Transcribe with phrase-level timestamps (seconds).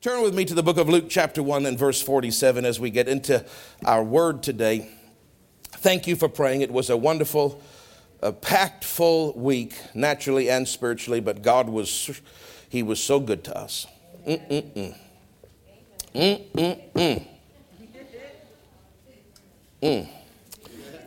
[0.00, 2.88] Turn with me to the book of Luke, chapter 1, and verse 47 as we
[2.88, 3.44] get into
[3.84, 4.88] our word today.
[5.72, 6.60] Thank you for praying.
[6.60, 7.60] It was a wonderful,
[8.22, 12.20] a packed full week, naturally and spiritually, but God was,
[12.68, 13.88] He was so good to us.
[14.24, 14.96] Mm-mm-mm.
[16.14, 17.26] Mm-mm-mm.
[19.82, 20.08] Mm.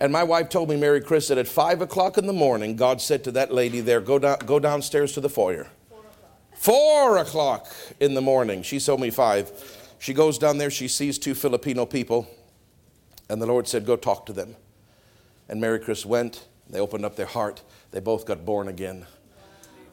[0.02, 3.00] And my wife told me, Mary Chris, that at 5 o'clock in the morning, God
[3.00, 5.70] said to that lady there, go, down, go downstairs to the foyer.
[6.62, 8.62] Four o'clock in the morning.
[8.62, 9.52] She told me five.
[9.98, 12.28] She goes down there, she sees two Filipino people,
[13.30, 14.56] and the Lord said, Go talk to them.
[15.50, 16.46] And Mary Chris went.
[16.70, 17.64] They opened up their heart.
[17.90, 19.08] They both got born again,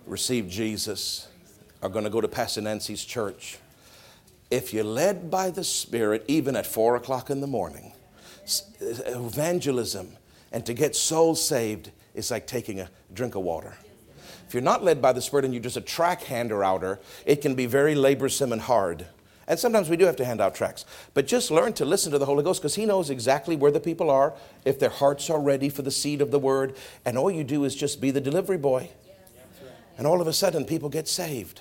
[0.04, 1.28] received Jesus,
[1.80, 3.56] are going to go to Pastor Nancy's church.
[4.50, 7.94] If you're led by the Spirit, even at four o'clock in the morning,
[8.80, 10.18] evangelism
[10.52, 13.74] and to get souls saved is like taking a drink of water.
[14.48, 17.42] If you're not led by the Spirit and you're just a track hander outer, it
[17.42, 19.04] can be very laborsome and hard.
[19.46, 20.86] And sometimes we do have to hand out tracks.
[21.12, 23.78] But just learn to listen to the Holy Ghost because He knows exactly where the
[23.78, 24.32] people are,
[24.64, 26.74] if their hearts are ready for the seed of the word.
[27.04, 28.88] And all you do is just be the delivery boy.
[29.98, 31.60] And all of a sudden, people get saved.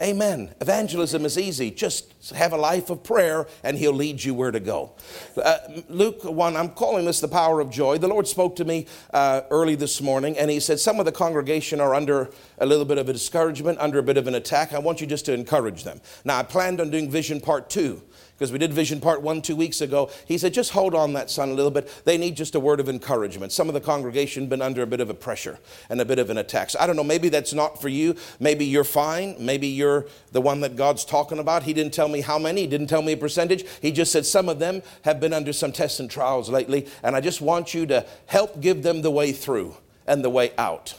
[0.00, 0.54] Amen.
[0.60, 1.72] Evangelism is easy.
[1.72, 4.92] Just have a life of prayer and He'll lead you where to go.
[5.36, 7.98] Uh, Luke 1, I'm calling this the power of joy.
[7.98, 11.12] The Lord spoke to me uh, early this morning and He said, Some of the
[11.12, 14.72] congregation are under a little bit of a discouragement, under a bit of an attack.
[14.72, 16.00] I want you just to encourage them.
[16.24, 18.00] Now, I planned on doing Vision Part 2
[18.38, 20.08] because we did vision part one two weeks ago.
[20.24, 21.90] He said, just hold on that son a little bit.
[22.04, 23.50] They need just a word of encouragement.
[23.50, 25.58] Some of the congregation been under a bit of a pressure
[25.90, 26.70] and a bit of an attack.
[26.70, 28.14] So I don't know, maybe that's not for you.
[28.38, 29.34] Maybe you're fine.
[29.40, 31.64] Maybe you're the one that God's talking about.
[31.64, 33.64] He didn't tell me how many, he didn't tell me a percentage.
[33.82, 37.16] He just said some of them have been under some tests and trials lately, and
[37.16, 40.94] I just want you to help give them the way through and the way out.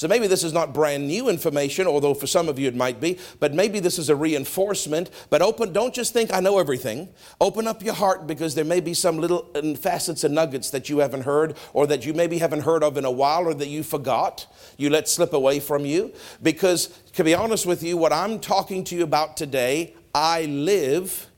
[0.00, 3.02] So maybe this is not brand new information, although for some of you it might
[3.02, 5.10] be, but maybe this is a reinforcement.
[5.28, 7.10] But open, don't just think I know everything.
[7.38, 10.88] Open up your heart because there may be some little uh, facets and nuggets that
[10.88, 13.68] you haven't heard or that you maybe haven't heard of in a while or that
[13.68, 14.46] you forgot,
[14.78, 16.14] you let slip away from you.
[16.42, 21.28] Because to be honest with you, what I'm talking to you about today, I live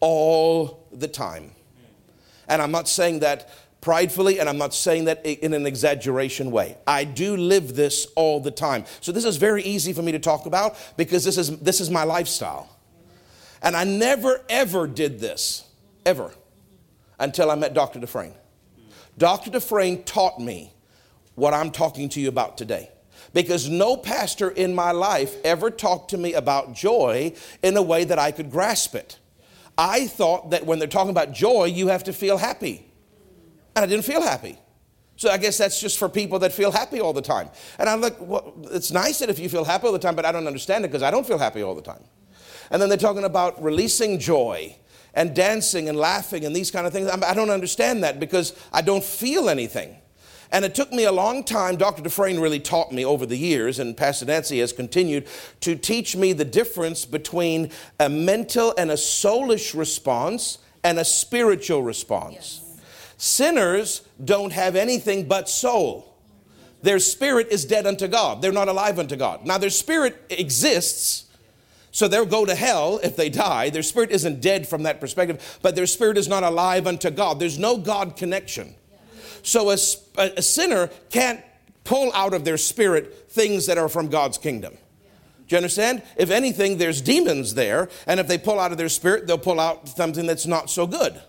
[0.00, 1.52] all the time.
[2.48, 3.48] And I'm not saying that
[3.80, 6.76] pridefully, and I'm not saying that in an exaggeration way.
[6.86, 8.84] I do live this all the time.
[9.00, 11.90] So this is very easy for me to talk about because this is, this is
[11.90, 12.76] my lifestyle.
[13.62, 15.64] And I never, ever did this,
[16.06, 16.32] ever,
[17.18, 17.98] until I met Dr.
[17.98, 18.34] Dufresne.
[19.16, 19.50] Dr.
[19.50, 20.72] Dufresne taught me
[21.34, 22.90] what I'm talking to you about today.
[23.34, 28.04] Because no pastor in my life ever talked to me about joy in a way
[28.04, 29.18] that I could grasp it.
[29.76, 32.87] I thought that when they're talking about joy, you have to feel happy
[33.78, 34.58] and I didn't feel happy.
[35.14, 37.48] So I guess that's just for people that feel happy all the time.
[37.78, 40.24] And I'm like, well, it's nice that if you feel happy all the time, but
[40.24, 42.02] I don't understand it because I don't feel happy all the time.
[42.70, 44.76] And then they're talking about releasing joy
[45.14, 47.08] and dancing and laughing and these kind of things.
[47.08, 49.96] I don't understand that because I don't feel anything.
[50.50, 51.76] And it took me a long time.
[51.76, 52.02] Dr.
[52.02, 55.26] Dufresne really taught me over the years, and Pastor Nancy has continued
[55.60, 61.82] to teach me the difference between a mental and a soulish response and a spiritual
[61.82, 62.34] response.
[62.34, 62.67] Yes.
[63.18, 66.16] Sinners don't have anything but soul.
[66.82, 68.40] Their spirit is dead unto God.
[68.40, 69.44] They're not alive unto God.
[69.44, 71.24] Now, their spirit exists,
[71.90, 73.70] so they'll go to hell if they die.
[73.70, 77.40] Their spirit isn't dead from that perspective, but their spirit is not alive unto God.
[77.40, 78.76] There's no God connection.
[79.42, 79.78] So a,
[80.16, 81.42] a sinner can't
[81.82, 84.74] pull out of their spirit things that are from God's kingdom.
[85.48, 86.02] Do you understand?
[86.16, 89.58] If anything, there's demons there, and if they pull out of their spirit, they'll pull
[89.58, 91.20] out something that's not so good.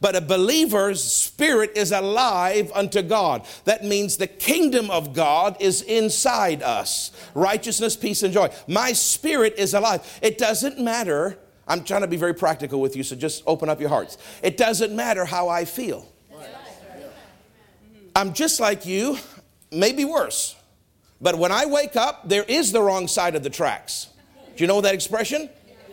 [0.00, 3.46] But a believer's spirit is alive unto God.
[3.64, 8.50] That means the kingdom of God is inside us righteousness, peace, and joy.
[8.66, 10.18] My spirit is alive.
[10.22, 11.38] It doesn't matter.
[11.66, 14.18] I'm trying to be very practical with you, so just open up your hearts.
[14.42, 16.10] It doesn't matter how I feel.
[18.16, 19.18] I'm just like you,
[19.72, 20.54] maybe worse.
[21.20, 24.08] But when I wake up, there is the wrong side of the tracks.
[24.56, 25.48] Do you know that expression?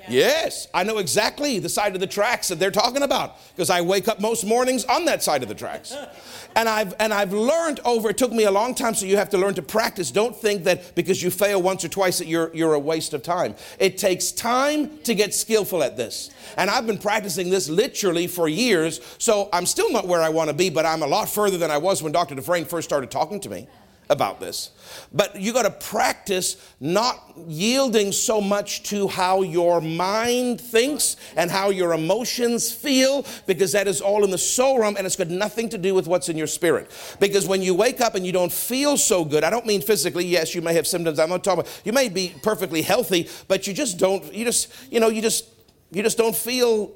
[0.10, 3.82] Yes, I know exactly the side of the tracks that they're talking about because I
[3.82, 5.96] wake up most mornings on that side of the tracks.
[6.54, 9.30] And I've and I've learned over it took me a long time so you have
[9.30, 10.12] to learn to practice.
[10.12, 13.24] Don't think that because you fail once or twice that you're you're a waste of
[13.24, 13.56] time.
[13.80, 16.30] It takes time to get skillful at this.
[16.58, 20.50] And I've been practicing this literally for years, so I'm still not where I want
[20.50, 22.36] to be, but I'm a lot further than I was when Dr.
[22.36, 23.70] Dufresne first started talking to me.
[24.12, 24.72] About this.
[25.14, 31.50] But you got to practice not yielding so much to how your mind thinks and
[31.50, 35.30] how your emotions feel, because that is all in the soul realm and it's got
[35.30, 36.92] nothing to do with what's in your spirit.
[37.22, 40.26] Because when you wake up and you don't feel so good, I don't mean physically,
[40.26, 41.18] yes, you may have symptoms.
[41.18, 44.72] I'm not talking about, you may be perfectly healthy, but you just don't, you just,
[44.92, 45.46] you know, you just,
[45.90, 46.92] you just don't feel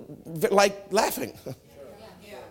[0.51, 1.33] like laughing.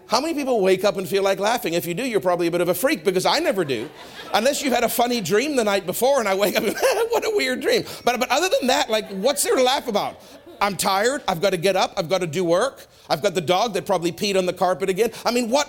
[0.07, 1.75] How many people wake up and feel like laughing?
[1.75, 3.89] If you do, you're probably a bit of a freak because I never do.
[4.35, 6.77] Unless you've had a funny dream the night before and I wake up and,
[7.11, 7.85] what a weird dream.
[8.05, 10.21] But, but other than that, like, what's there to laugh about?
[10.61, 11.23] I'm tired.
[11.27, 11.95] I've got to get up.
[11.97, 12.87] I've got to do work.
[13.09, 15.11] I've got the dog that probably peed on the carpet again.
[15.25, 15.69] I mean, what,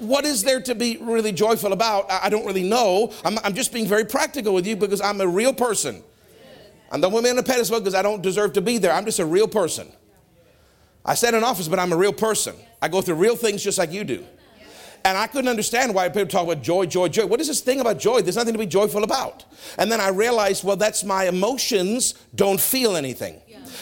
[0.00, 2.10] what is there to be really joyful about?
[2.10, 3.12] I don't really know.
[3.24, 6.02] I'm, I'm just being very practical with you because I'm a real person.
[6.90, 8.92] I'm the woman in a pedestal because I don't deserve to be there.
[8.92, 9.90] I'm just a real person.
[11.04, 12.54] I sat in office, but I'm a real person.
[12.82, 14.26] I go through real things just like you do.
[15.04, 17.26] And I couldn't understand why people talk about joy, joy, joy.
[17.26, 18.22] What is this thing about joy?
[18.22, 19.44] There's nothing to be joyful about.
[19.78, 23.40] And then I realized, well, that's my emotions don't feel anything.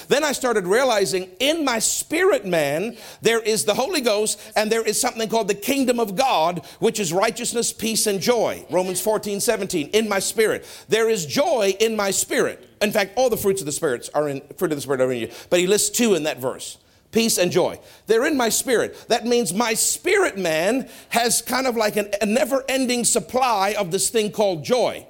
[0.08, 4.82] Then I started realizing in my spirit man, there is the Holy Ghost and there
[4.82, 8.64] is something called the kingdom of God, which is righteousness, peace, and joy.
[8.70, 9.88] Romans 14, 17.
[9.88, 10.66] In my spirit.
[10.88, 12.66] There is joy in my spirit.
[12.80, 15.12] In fact, all the fruits of the spirits are in fruit of the spirit are
[15.12, 15.30] in you.
[15.50, 16.78] But he lists two in that verse
[17.12, 17.78] peace and joy.
[18.06, 18.96] They're in my spirit.
[19.08, 23.90] That means my spirit man has kind of like an, a never ending supply of
[23.90, 25.06] this thing called joy.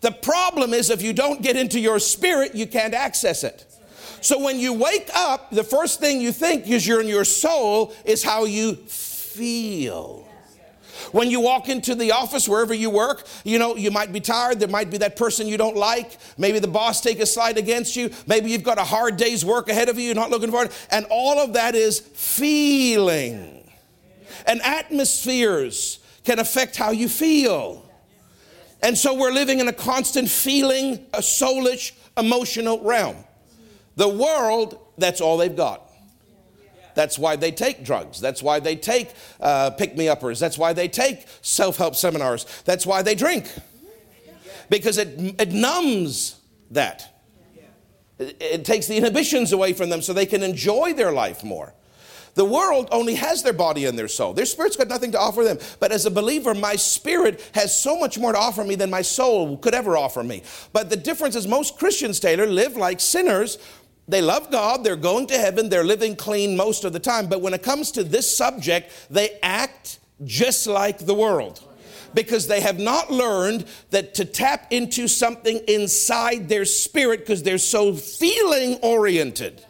[0.00, 3.64] The problem is if you don't get into your spirit, you can't access it.
[4.20, 7.94] So when you wake up, the first thing you think is you're in your soul
[8.04, 10.23] is how you feel.
[11.12, 14.60] When you walk into the office, wherever you work, you know, you might be tired.
[14.60, 16.18] There might be that person you don't like.
[16.38, 18.10] Maybe the boss take a slide against you.
[18.26, 20.06] Maybe you've got a hard day's work ahead of you.
[20.06, 20.72] You're not looking forward.
[20.90, 23.68] And all of that is feeling.
[24.46, 27.84] And atmospheres can affect how you feel.
[28.82, 33.16] And so we're living in a constant feeling, a soulish, emotional realm.
[33.96, 35.83] The world, that's all they've got.
[36.94, 38.20] That's why they take drugs.
[38.20, 39.10] That's why they take
[39.40, 40.40] uh, pick me uppers.
[40.40, 42.46] That's why they take self help seminars.
[42.64, 43.50] That's why they drink.
[44.70, 47.10] Because it, it numbs that.
[48.18, 51.74] It, it takes the inhibitions away from them so they can enjoy their life more.
[52.34, 54.32] The world only has their body and their soul.
[54.32, 55.58] Their spirit's got nothing to offer them.
[55.78, 59.02] But as a believer, my spirit has so much more to offer me than my
[59.02, 60.42] soul could ever offer me.
[60.72, 63.58] But the difference is most Christians, Taylor, live like sinners
[64.06, 67.26] they love God, they're going to heaven, they're living clean most of the time.
[67.26, 71.62] But when it comes to this subject, they act just like the world
[72.12, 77.58] because they have not learned that to tap into something inside their spirit because they're
[77.58, 79.64] so feeling oriented.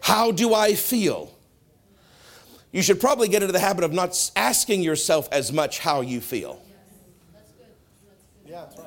[0.00, 1.32] How do I feel?
[2.72, 6.20] You should probably get into the habit of not asking yourself as much how you
[6.20, 6.62] feel.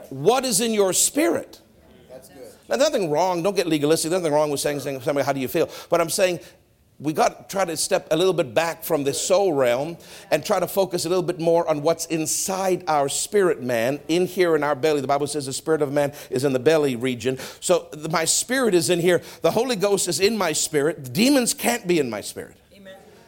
[0.09, 1.59] What is in your spirit?
[2.73, 5.39] Now, nothing wrong, don't get legalistic, There's nothing wrong with saying, saying somebody, how do
[5.39, 5.69] you feel?
[5.91, 6.39] But I'm saying
[6.97, 9.95] we got to try to step a little bit back from this soul realm
[10.31, 14.25] and try to focus a little bit more on what's inside our spirit man, in
[14.25, 15.01] here in our belly.
[15.01, 17.37] The Bible says the spirit of man is in the belly region.
[17.59, 19.21] So my spirit is in here.
[19.43, 21.03] The Holy Ghost is in my spirit.
[21.03, 22.57] The demons can't be in my spirit.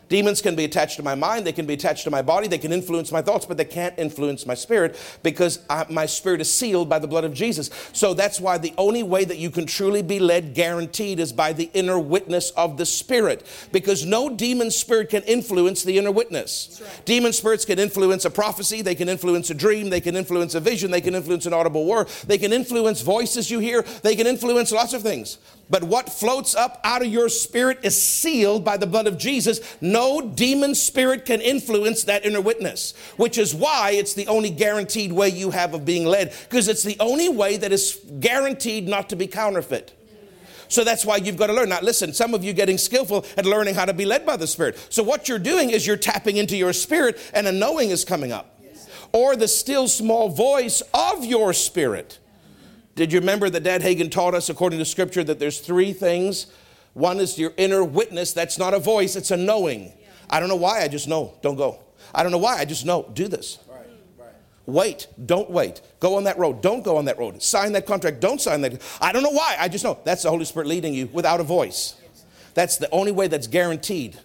[0.10, 2.57] Demons can be attached to my mind, they can be attached to my body, they
[2.57, 6.54] can influence my thoughts, but they can't influence my spirit because I, my spirit is
[6.54, 7.69] sealed by the blood of Jesus.
[7.94, 11.54] So that's why the only way that you can truly be led guaranteed is by
[11.54, 16.81] the inner witness of the spirit because no demon spirit can influence the inner witness.
[16.84, 17.06] Right.
[17.06, 20.60] Demon spirits can influence a prophecy, they can influence a dream, they can influence a
[20.60, 24.28] vision, they can influence an audible word, they can influence voices you hear, they can
[24.28, 25.38] influence lots of things.
[25.69, 29.59] But what floats up out of your spirit is sealed by the blood of Jesus.
[29.81, 35.12] No demon spirit can influence that inner witness, which is why it's the only guaranteed
[35.12, 39.10] way you have of being led, because it's the only way that is guaranteed not
[39.10, 39.93] to be counterfeit.
[40.67, 41.69] So that's why you've got to learn.
[41.69, 44.48] Now, listen, some of you getting skillful at learning how to be led by the
[44.48, 44.77] Spirit.
[44.89, 48.31] So, what you're doing is you're tapping into your spirit, and a knowing is coming
[48.31, 48.60] up.
[49.12, 52.19] Or the still small voice of your spirit
[52.96, 56.48] did you remember that Dad Hagin taught us, according to Scripture, that there's three things?
[56.94, 58.32] One is your inner witness.
[58.32, 59.92] That's not a voice, it's a knowing.
[60.30, 61.36] I don't know why, I just know.
[61.42, 61.84] Don't go.
[62.14, 63.10] I don't know why, I just know.
[63.14, 63.60] Do this.
[64.66, 65.82] Wait, don't wait.
[66.00, 67.44] Go on that road, don't go on that road.
[67.44, 68.82] Sign that contract, don't sign that.
[69.00, 70.00] I don't know why, I just know.
[70.04, 71.96] That's the Holy Spirit leading you without a voice.
[72.56, 74.18] That's the only way that's guaranteed.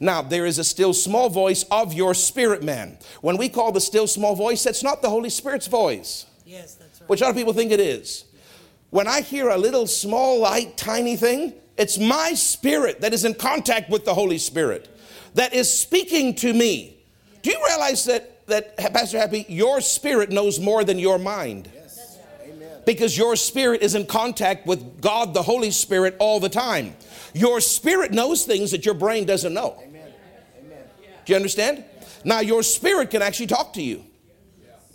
[0.00, 2.98] Now, there is a still small voice of your spirit man.
[3.20, 6.26] When we call the still small voice, that's not the Holy Spirit's voice.
[6.44, 6.74] Yes,
[7.08, 8.24] which a lot of people think it is.
[8.90, 13.34] When I hear a little small, light, tiny thing, it's my spirit that is in
[13.34, 14.88] contact with the Holy Spirit
[15.34, 16.96] that is speaking to me.
[17.42, 21.70] Do you realize that that, Pastor Happy, your spirit knows more than your mind.
[22.84, 26.96] Because your spirit is in contact with God, the Holy Spirit, all the time.
[27.34, 29.76] Your spirit knows things that your brain doesn't know.
[29.82, 30.10] Amen.
[30.64, 30.78] Amen.
[31.26, 31.84] Do you understand?
[32.24, 34.04] Now, your spirit can actually talk to you.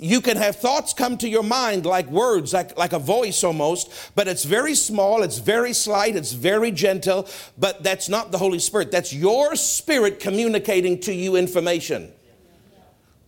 [0.04, 4.12] You can have thoughts come to your mind like words, like, like a voice almost,
[4.16, 7.26] but it's very small, it's very slight, it's very gentle,
[7.58, 8.92] but that's not the Holy Spirit.
[8.92, 12.12] That's your spirit communicating to you information.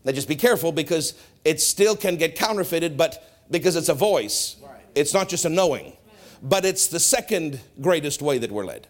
[0.04, 1.14] Now, just be careful because
[1.46, 4.58] it still can get counterfeited, but because it's a voice,
[4.96, 5.94] it's not just a knowing,
[6.44, 8.86] but it's the second greatest way that we're led.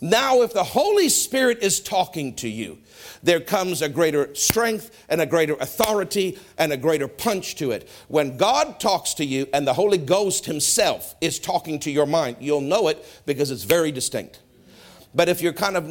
[0.00, 2.78] Now, if the Holy Spirit is talking to you,
[3.22, 7.88] there comes a greater strength and a greater authority and a greater punch to it.
[8.08, 12.36] When God talks to you and the Holy Ghost Himself is talking to your mind,
[12.40, 14.40] you'll know it because it's very distinct.
[15.14, 15.86] But if you're kind of,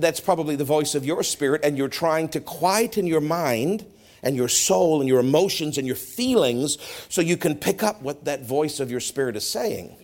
[0.00, 3.84] that's probably the voice of your spirit, and you're trying to quieten your mind
[4.22, 8.24] and your soul and your emotions and your feelings so you can pick up what
[8.24, 9.94] that voice of your spirit is saying.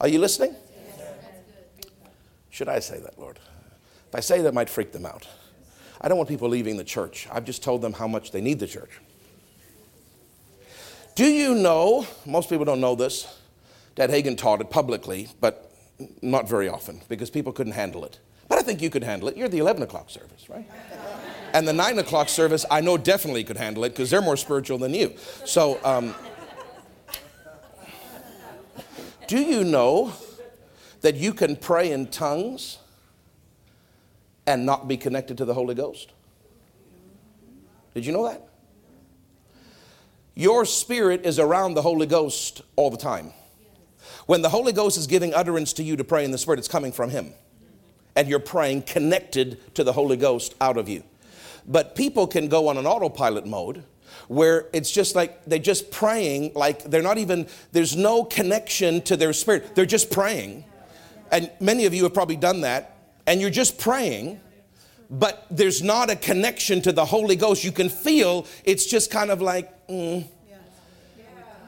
[0.00, 0.54] Are you listening?
[2.50, 3.38] Should I say that, Lord?
[4.08, 5.26] If I say that, might freak them out.
[6.00, 7.28] I don't want people leaving the church.
[7.30, 8.90] I've just told them how much they need the church.
[11.14, 13.38] Do you know, most people don't know this,
[13.94, 15.70] Dad Hagin taught it publicly, but
[16.22, 18.18] not very often because people couldn't handle it.
[18.48, 19.36] But I think you could handle it.
[19.36, 20.68] You're the 11 o'clock service, right?
[21.52, 24.78] And the 9 o'clock service, I know definitely could handle it because they're more spiritual
[24.78, 25.14] than you.
[25.44, 26.14] So, um,
[29.26, 30.12] do you know
[31.00, 32.78] that you can pray in tongues
[34.46, 36.12] and not be connected to the Holy Ghost?
[37.94, 38.46] Did you know that?
[40.34, 43.32] Your spirit is around the Holy Ghost all the time.
[44.26, 46.68] When the Holy Ghost is giving utterance to you to pray in the Spirit, it's
[46.68, 47.32] coming from Him.
[48.16, 51.02] And you're praying connected to the Holy Ghost out of you.
[51.66, 53.84] But people can go on an autopilot mode
[54.28, 59.16] where it's just like they're just praying, like they're not even, there's no connection to
[59.16, 59.74] their spirit.
[59.74, 60.64] They're just praying.
[61.30, 62.96] And many of you have probably done that.
[63.26, 64.40] And you're just praying,
[65.08, 67.62] but there's not a connection to the Holy Ghost.
[67.62, 70.26] You can feel it's just kind of like, mm.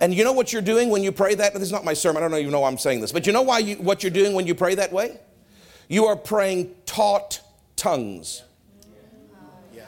[0.00, 1.54] And you know what you're doing when you pray that?
[1.54, 2.25] This is not my sermon.
[2.25, 3.12] I don't even know why I'm saying this.
[3.12, 5.21] But you know why you, what you're doing when you pray that way?
[5.88, 7.40] You are praying taught
[7.76, 8.42] tongues.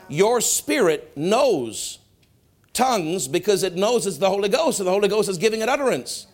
[0.09, 1.99] Your spirit knows
[2.73, 5.69] tongues because it knows it's the Holy Ghost, and the Holy Ghost is giving it
[5.69, 6.29] utterance.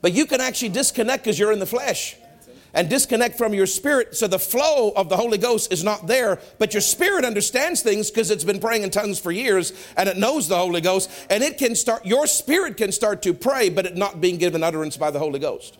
[0.00, 2.16] But you can actually disconnect because you're in the flesh
[2.74, 6.40] and disconnect from your spirit so the flow of the Holy Ghost is not there,
[6.58, 10.16] but your spirit understands things because it's been praying in tongues for years and it
[10.16, 13.86] knows the Holy Ghost and it can start, your spirit can start to pray, but
[13.86, 15.78] it not being given utterance by the Holy Ghost.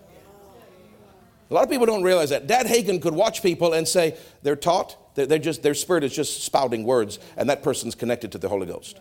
[1.50, 2.46] A lot of people don't realize that.
[2.46, 6.44] Dad Hagin could watch people and say they're taught, they're, just, their spirit is just
[6.44, 8.98] spouting words, and that person's connected to the Holy Ghost.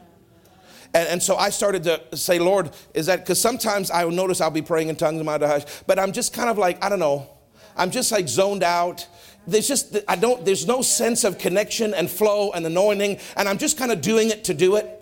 [0.93, 4.41] And, and, so I started to say, Lord, is that because sometimes I will notice
[4.41, 6.89] I'll be praying in tongues in my hush, but I'm just kind of like, I
[6.89, 7.29] don't know,
[7.75, 9.07] I'm just like zoned out.
[9.47, 13.57] There's just, I don't, there's no sense of connection and flow and anointing, and I'm
[13.57, 14.97] just kind of doing it to do it.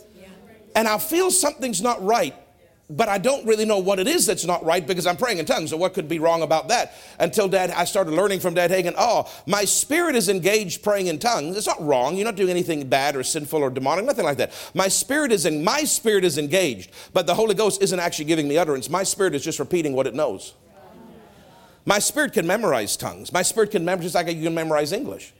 [0.75, 2.33] And I feel something's not right,
[2.89, 5.45] but I don't really know what it is that's not right because I'm praying in
[5.45, 5.71] tongues.
[5.71, 6.93] So what could be wrong about that?
[7.19, 8.93] Until Dad, I started learning from Dad Hagin.
[8.97, 11.57] Oh, my spirit is engaged praying in tongues.
[11.57, 12.15] It's not wrong.
[12.15, 14.53] You're not doing anything bad or sinful or demonic, nothing like that.
[14.73, 18.47] My spirit is in, my spirit is engaged, but the Holy Ghost isn't actually giving
[18.47, 18.89] me utterance.
[18.89, 20.53] My spirit is just repeating what it knows.
[21.89, 23.33] My spirit can memorize tongues.
[23.33, 25.33] My spirit can memorize like you can memorize English.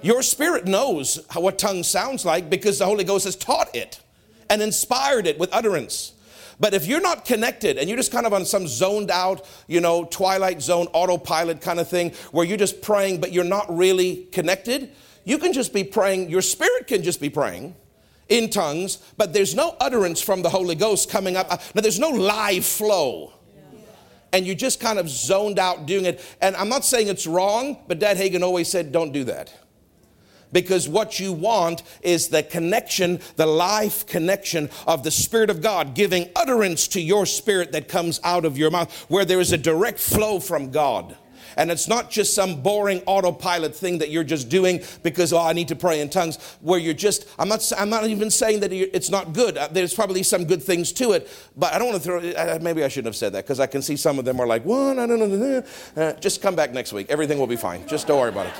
[0.00, 4.00] Your spirit knows how, what tongue sounds like because the Holy Ghost has taught it
[4.48, 6.14] and inspired it with utterance.
[6.58, 9.82] But if you're not connected and you're just kind of on some zoned out, you
[9.82, 14.28] know, twilight zone autopilot kind of thing where you're just praying but you're not really
[14.32, 14.92] connected,
[15.24, 17.74] you can just be praying, your spirit can just be praying
[18.30, 21.50] in tongues, but there's no utterance from the Holy Ghost coming up.
[21.74, 23.34] Now, there's no live flow
[24.32, 26.24] and you just kind of zoned out doing it.
[26.40, 29.52] And I'm not saying it's wrong, but Dad Hagin always said, don't do that.
[30.52, 35.94] Because what you want is the connection, the life connection of the Spirit of God
[35.94, 39.58] giving utterance to your spirit that comes out of your mouth, where there is a
[39.58, 41.16] direct flow from God.
[41.56, 45.52] And it's not just some boring autopilot thing that you're just doing because, oh, I
[45.52, 48.72] need to pray in tongues, where you're just, I'm not, I'm not even saying that
[48.72, 49.56] it's not good.
[49.56, 52.58] Uh, there's probably some good things to it, but I don't want to throw, uh,
[52.60, 54.64] maybe I shouldn't have said that because I can see some of them are like,
[54.64, 54.96] what?
[54.96, 55.62] No, no, no, no.
[55.96, 57.08] Uh, just come back next week.
[57.10, 57.86] Everything will be fine.
[57.86, 58.54] Just don't worry about it.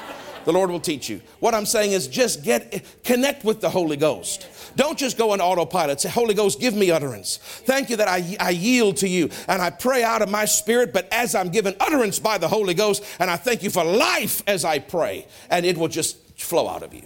[0.44, 1.20] The Lord will teach you.
[1.40, 4.46] What I'm saying is just get connect with the Holy Ghost.
[4.76, 6.00] Don't just go on autopilot.
[6.00, 7.36] Say, Holy Ghost, give me utterance.
[7.36, 10.92] Thank you that I, I yield to you and I pray out of my spirit,
[10.92, 14.42] but as I'm given utterance by the Holy Ghost, and I thank you for life
[14.46, 17.02] as I pray, and it will just flow out of you.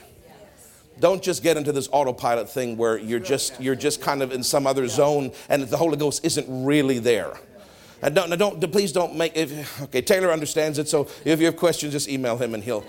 [0.99, 4.43] Don't just get into this autopilot thing where you're just you're just kind of in
[4.43, 7.38] some other zone and the Holy Ghost isn't really there.
[8.02, 9.37] And don't, don't please don't make.
[9.37, 12.85] If, okay, Taylor understands it, so if you have questions, just email him and he'll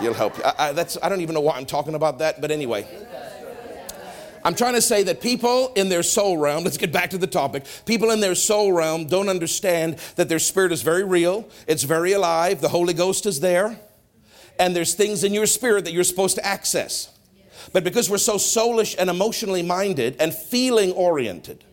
[0.00, 0.38] he'll help.
[0.44, 2.86] I, I, that's I don't even know why I'm talking about that, but anyway.
[4.44, 7.26] I'm trying to say that people in their soul realm, let's get back to the
[7.26, 7.64] topic.
[7.86, 12.12] People in their soul realm don't understand that their spirit is very real, it's very
[12.12, 13.78] alive, the Holy Ghost is there,
[14.58, 17.12] and there's things in your spirit that you're supposed to access.
[17.72, 21.64] But because we're so soulish and emotionally minded and feeling oriented,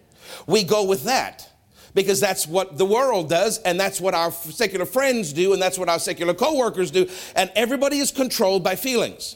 [0.45, 1.49] we go with that
[1.95, 5.79] because that's what the world does and that's what our secular friends do and that's
[5.79, 9.35] what our secular coworkers do and everybody is controlled by feelings.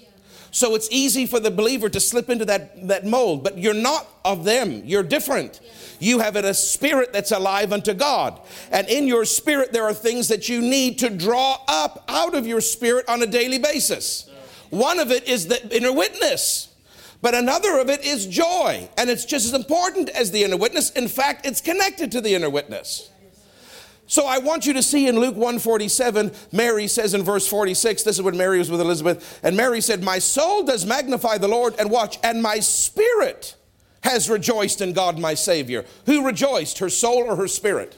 [0.52, 4.08] So it's easy for the believer to slip into that, that mold, but you're not
[4.26, 4.82] of them.
[4.84, 5.60] You're different.
[6.00, 8.40] You have a spirit that's alive unto God.
[8.72, 12.48] And in your spirit, there are things that you need to draw up out of
[12.48, 14.30] your spirit on a daily basis.
[14.70, 16.69] One of it is the inner witness.
[17.22, 18.90] But another of it is joy.
[18.98, 20.90] And it's just as important as the inner witness.
[20.92, 23.10] In fact, it's connected to the inner witness.
[24.08, 28.16] So I want you to see in Luke 147, Mary says in verse 46, this
[28.16, 31.76] is when Mary was with Elizabeth, and Mary said, My soul does magnify the Lord,
[31.78, 33.56] and watch, and my spirit
[34.02, 35.86] has rejoiced in God my Savior.
[36.08, 37.98] Who rejoiced, her soul or her spirit?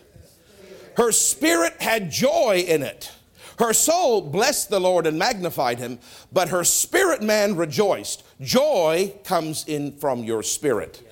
[0.98, 3.10] Her spirit had joy in it.
[3.58, 6.00] Her soul blessed the Lord and magnified him,
[6.34, 8.24] but her spirit man rejoiced.
[8.42, 11.08] Joy comes in from your spirit.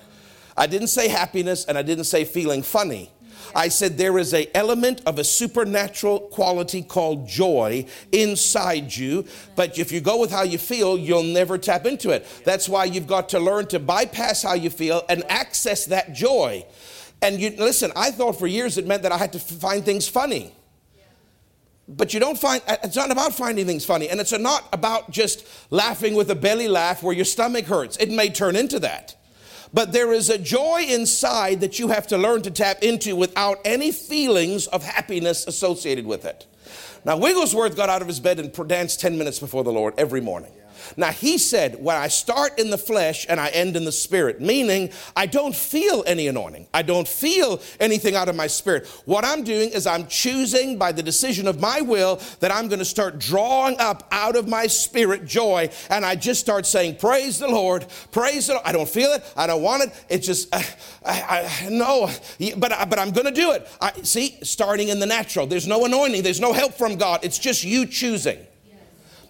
[0.56, 3.10] I didn't say happiness and I didn't say feeling funny.
[3.54, 9.24] I said there is a element of a supernatural quality called joy inside you,
[9.56, 12.26] but if you go with how you feel, you'll never tap into it.
[12.44, 16.64] That's why you've got to learn to bypass how you feel and access that joy.
[17.22, 20.08] And you listen, I thought for years it meant that I had to find things
[20.08, 20.54] funny.
[21.96, 24.08] But you don't find, it's not about finding things funny.
[24.08, 27.96] And it's not about just laughing with a belly laugh where your stomach hurts.
[27.96, 29.16] It may turn into that.
[29.72, 33.58] But there is a joy inside that you have to learn to tap into without
[33.64, 36.46] any feelings of happiness associated with it.
[37.04, 40.20] Now, Wigglesworth got out of his bed and danced 10 minutes before the Lord every
[40.20, 40.52] morning.
[40.96, 44.40] Now, he said, when I start in the flesh and I end in the spirit,
[44.40, 46.66] meaning I don't feel any anointing.
[46.72, 48.86] I don't feel anything out of my spirit.
[49.04, 52.78] What I'm doing is I'm choosing by the decision of my will that I'm going
[52.78, 55.70] to start drawing up out of my spirit joy.
[55.88, 58.66] And I just start saying, Praise the Lord, praise the Lord.
[58.66, 59.24] I don't feel it.
[59.36, 60.04] I don't want it.
[60.08, 60.62] It's just, uh,
[61.04, 62.10] I, I, no,
[62.56, 63.68] but, but I'm going to do it.
[63.80, 67.20] I, see, starting in the natural, there's no anointing, there's no help from God.
[67.22, 68.38] It's just you choosing.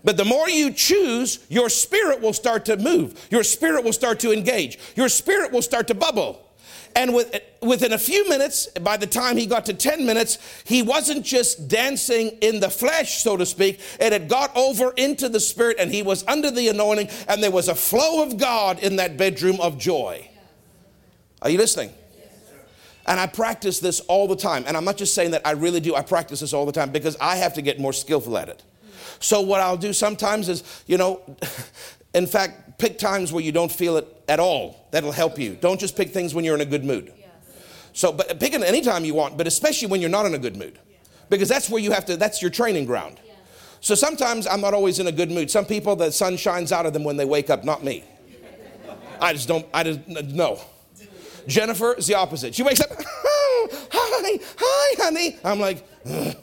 [0.03, 3.29] But the more you choose, your spirit will start to move.
[3.31, 4.79] Your spirit will start to engage.
[4.97, 6.47] Your spirit will start to bubble.
[6.97, 10.83] And with, within a few minutes, by the time he got to 10 minutes, he
[10.83, 13.81] wasn't just dancing in the flesh, so to speak.
[14.01, 17.51] It had got over into the spirit and he was under the anointing, and there
[17.51, 20.29] was a flow of God in that bedroom of joy.
[21.43, 21.93] Are you listening?
[23.07, 24.65] And I practice this all the time.
[24.67, 26.91] And I'm not just saying that I really do, I practice this all the time
[26.91, 28.63] because I have to get more skillful at it.
[29.21, 31.21] So, what I'll do sometimes is, you know,
[32.15, 34.89] in fact, pick times where you don't feel it at all.
[34.91, 35.57] That'll help you.
[35.61, 37.13] Don't just pick things when you're in a good mood.
[37.93, 40.57] So, but pick it anytime you want, but especially when you're not in a good
[40.57, 40.79] mood.
[41.29, 43.21] Because that's where you have to, that's your training ground.
[43.81, 45.51] So sometimes I'm not always in a good mood.
[45.51, 48.05] Some people, the sun shines out of them when they wake up, not me.
[49.21, 50.61] I just don't, I just, no.
[51.47, 52.55] Jennifer is the opposite.
[52.55, 55.37] She wakes up, oh, hi, hi, honey.
[55.45, 56.37] I'm like, Ugh.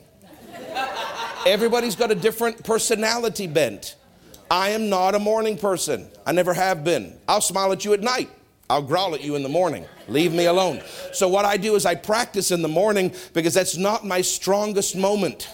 [1.45, 3.95] Everybody's got a different personality bent.
[4.51, 6.09] I am not a morning person.
[6.25, 7.17] I never have been.
[7.27, 8.29] I'll smile at you at night.
[8.69, 9.85] I'll growl at you in the morning.
[10.09, 10.81] Leave me alone.
[11.13, 14.95] So, what I do is I practice in the morning because that's not my strongest
[14.95, 15.47] moment.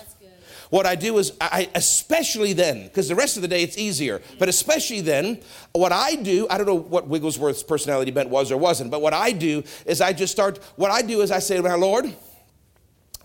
[0.71, 4.23] What I do is, I, especially then, because the rest of the day it's easier,
[4.39, 5.39] but especially then,
[5.73, 9.13] what I do, I don't know what Wigglesworth's personality bent was or wasn't, but what
[9.13, 12.11] I do is I just start, what I do is I say, to My Lord,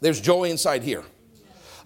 [0.03, 1.05] there's joy inside here.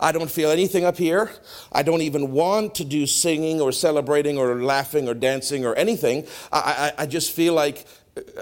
[0.03, 1.31] I don't feel anything up here.
[1.71, 6.27] I don't even want to do singing or celebrating or laughing or dancing or anything.
[6.53, 7.87] I, I, I just feel like,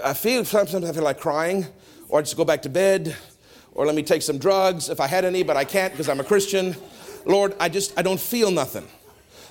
[0.03, 1.67] I feel sometimes I feel like crying
[2.09, 3.15] or I just go back to bed
[3.73, 6.19] or let me take some drugs if I had any, but I can't because I'm
[6.19, 6.75] a Christian.
[7.25, 8.87] Lord, I just, I don't feel nothing.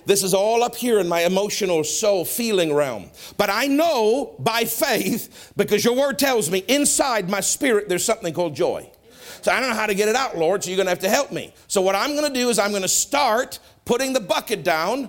[0.04, 3.10] This is all up here in my emotional soul feeling realm.
[3.36, 8.34] But I know by faith, because your word tells me inside my spirit there's something
[8.34, 8.90] called joy.
[9.42, 11.00] So I don't know how to get it out, Lord, so you're going to have
[11.00, 11.54] to help me.
[11.66, 15.08] So what I'm going to do is I'm going to start putting the bucket down.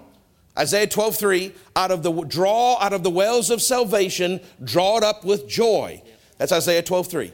[0.58, 5.04] Isaiah 12, 3, out of the draw out of the wells of salvation, draw it
[5.04, 6.02] up with joy.
[6.38, 7.34] That's Isaiah 12, 3.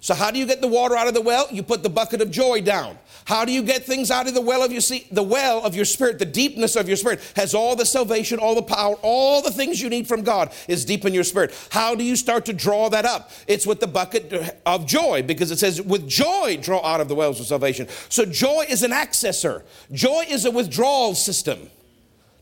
[0.00, 1.48] So, how do you get the water out of the well?
[1.50, 2.98] You put the bucket of joy down.
[3.28, 5.76] How do you get things out of the well of your see the well of
[5.76, 9.42] your spirit, the deepness of your spirit has all the salvation, all the power, all
[9.42, 11.54] the things you need from God is deep in your spirit.
[11.70, 13.30] How do you start to draw that up?
[13.46, 14.32] It's with the bucket
[14.64, 17.86] of joy because it says with joy draw out of the wells of salvation.
[18.08, 19.62] So joy is an accessor.
[19.92, 21.68] Joy is a withdrawal system.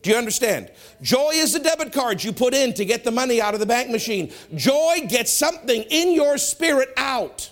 [0.03, 0.71] Do you understand?
[1.03, 3.67] Joy is the debit card you put in to get the money out of the
[3.67, 4.33] bank machine.
[4.55, 7.51] Joy gets something in your spirit out.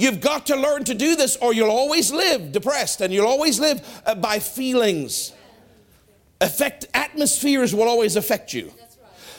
[0.00, 3.60] You've got to learn to do this, or you'll always live depressed and you'll always
[3.60, 5.34] live uh, by feelings.
[6.40, 8.72] Affect atmospheres will always affect you.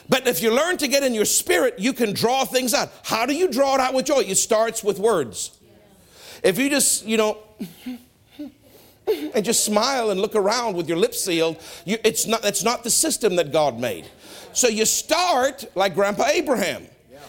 [0.08, 2.92] But if you learn to get in your spirit, you can draw things out.
[3.04, 4.20] How do you draw it out with joy?
[4.20, 5.50] It starts with words.
[6.44, 7.40] If you just, you know,
[9.34, 12.84] and just smile and look around with your lips sealed, you, it's not, that's not
[12.84, 14.06] the system that God made.
[14.54, 16.86] So you start like Grandpa Abraham.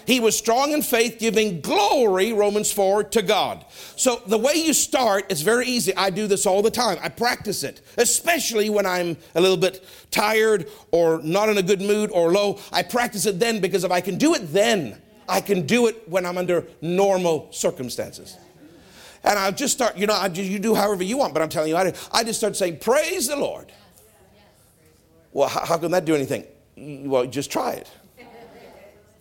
[0.07, 3.65] He was strong in faith, giving glory, Romans 4, to God.
[3.97, 5.95] So the way you start is very easy.
[5.97, 6.99] I do this all the time.
[7.03, 11.81] I practice it, especially when I'm a little bit tired or not in a good
[11.81, 12.59] mood or low.
[12.73, 16.09] I practice it then because if I can do it then, I can do it
[16.09, 18.37] when I'm under normal circumstances.
[19.25, 21.71] And I'll just start, you know, I, you do however you want, but I'm telling
[21.71, 23.73] you, I, I just start saying, Praise the Lord.
[25.33, 26.45] Well, how, how can that do anything?
[26.77, 27.89] Well, just try it.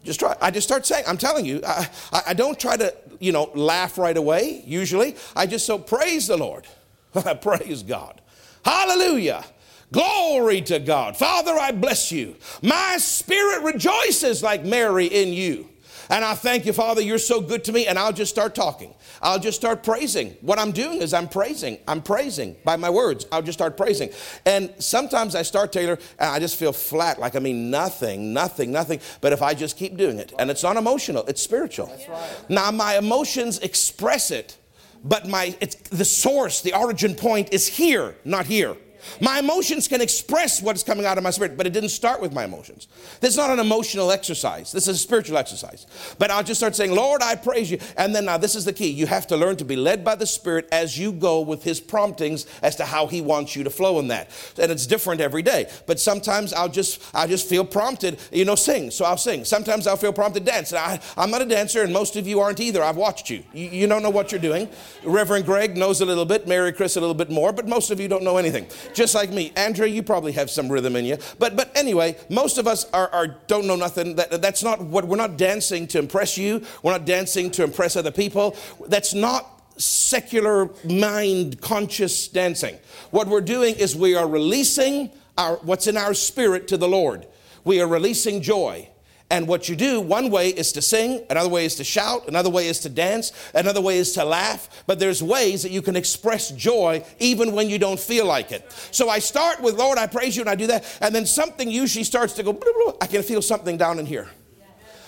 [0.03, 0.35] Just try.
[0.41, 1.87] I just start saying, I'm telling you, I,
[2.27, 5.15] I don't try to, you know, laugh right away, usually.
[5.35, 6.65] I just so praise the Lord.
[7.41, 8.21] praise God.
[8.65, 9.43] Hallelujah.
[9.91, 11.17] Glory to God.
[11.17, 12.35] Father, I bless you.
[12.61, 15.69] My spirit rejoices like Mary in you.
[16.12, 17.88] And I thank you, Father, you're so good to me.
[17.88, 18.93] And I'll just start talking.
[19.21, 20.36] I'll just start praising.
[20.41, 21.80] What I'm doing is I'm praising.
[21.88, 23.26] I'm praising by my words.
[23.32, 24.10] I'll just start praising.
[24.45, 28.74] And sometimes I start, Taylor, and I just feel flat, like I mean nothing, nothing,
[28.74, 29.00] nothing.
[29.21, 31.88] But if I just keep doing it, and it's not emotional, it's spiritual.
[32.10, 32.50] Right.
[32.50, 34.58] Now, my emotions express it,
[35.04, 38.76] but my it's the source, the origin point is here, not here.
[39.19, 42.33] My emotions can express what's coming out of my spirit, but it didn't start with
[42.33, 42.87] my emotions.
[43.19, 44.71] This is not an emotional exercise.
[44.71, 45.85] This is a spiritual exercise.
[46.17, 47.79] But I'll just start saying, Lord, I praise you.
[47.97, 48.89] And then now this is the key.
[48.89, 51.79] You have to learn to be led by the Spirit as you go with his
[51.79, 54.29] promptings as to how he wants you to flow in that.
[54.59, 55.69] And it's different every day.
[55.87, 58.91] But sometimes I'll just I just feel prompted, you know, sing.
[58.91, 59.45] So I'll sing.
[59.45, 60.71] Sometimes I'll feel prompted to dance.
[60.71, 62.83] And I, I'm not a dancer, and most of you aren't either.
[62.83, 63.43] I've watched you.
[63.53, 63.69] you.
[63.69, 64.69] You don't know what you're doing.
[65.03, 67.99] Reverend Greg knows a little bit, Mary Chris a little bit more, but most of
[67.99, 69.51] you don't know anything just like me.
[69.56, 71.17] Andrea, you probably have some rhythm in you.
[71.39, 74.15] But but anyway, most of us are, are don't know nothing.
[74.15, 76.63] That, that's not what we're not dancing to impress you.
[76.84, 78.56] We're not dancing to impress other people.
[78.88, 82.77] That's not secular mind conscious dancing.
[83.10, 87.27] What we're doing is we are releasing our what's in our spirit to the Lord.
[87.63, 88.90] We are releasing joy.
[89.32, 92.50] And what you do, one way is to sing, another way is to shout, another
[92.50, 94.84] way is to dance, another way is to laugh.
[94.88, 98.70] But there's ways that you can express joy even when you don't feel like it.
[98.91, 100.84] So I start with, Lord, I praise you, and I do that.
[101.00, 104.06] And then something usually starts to go, blah, blah, I can feel something down in
[104.06, 104.28] here.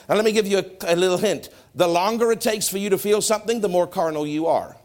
[0.07, 1.49] Now, let me give you a, a little hint.
[1.75, 4.77] The longer it takes for you to feel something, the more carnal you are.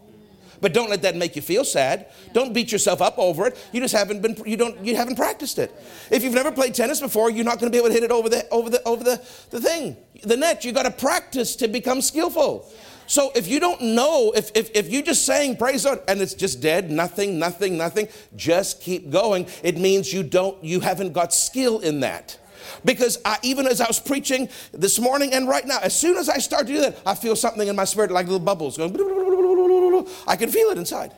[0.60, 2.06] But don't let that make you feel sad.
[2.32, 3.68] Don't beat yourself up over it.
[3.72, 5.74] You just haven't been you don't you haven't practiced it.
[6.10, 8.10] If you've never played tennis before, you're not going to be able to hit it
[8.10, 9.16] over the over the over the,
[9.50, 10.64] the thing, the net.
[10.64, 12.70] You've got to practice to become skillful.
[13.08, 16.34] So if you don't know, if, if, if you just saying praise God and it's
[16.34, 19.46] just dead, nothing, nothing, nothing, just keep going.
[19.62, 22.38] It means you don't, you haven't got skill in that.
[22.84, 26.28] Because I, even as I was preaching this morning and right now, as soon as
[26.28, 28.92] I start to do that, I feel something in my spirit like little bubbles going.
[30.26, 31.12] I can feel it inside.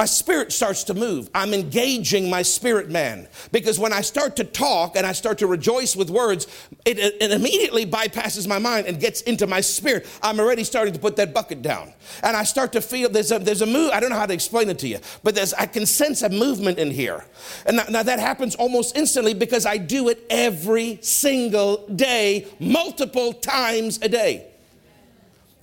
[0.00, 1.28] My spirit starts to move.
[1.34, 3.28] I'm engaging my spirit man.
[3.52, 6.46] Because when I start to talk and I start to rejoice with words,
[6.86, 10.06] it, it, immediately bypasses my mind and gets into my spirit.
[10.22, 11.92] I'm already starting to put that bucket down.
[12.22, 13.90] And I start to feel there's a, there's a move.
[13.92, 16.30] I don't know how to explain it to you, but there's, I can sense a
[16.30, 17.26] movement in here.
[17.66, 23.34] And now, now that happens almost instantly because I do it every single day, multiple
[23.34, 24.49] times a day.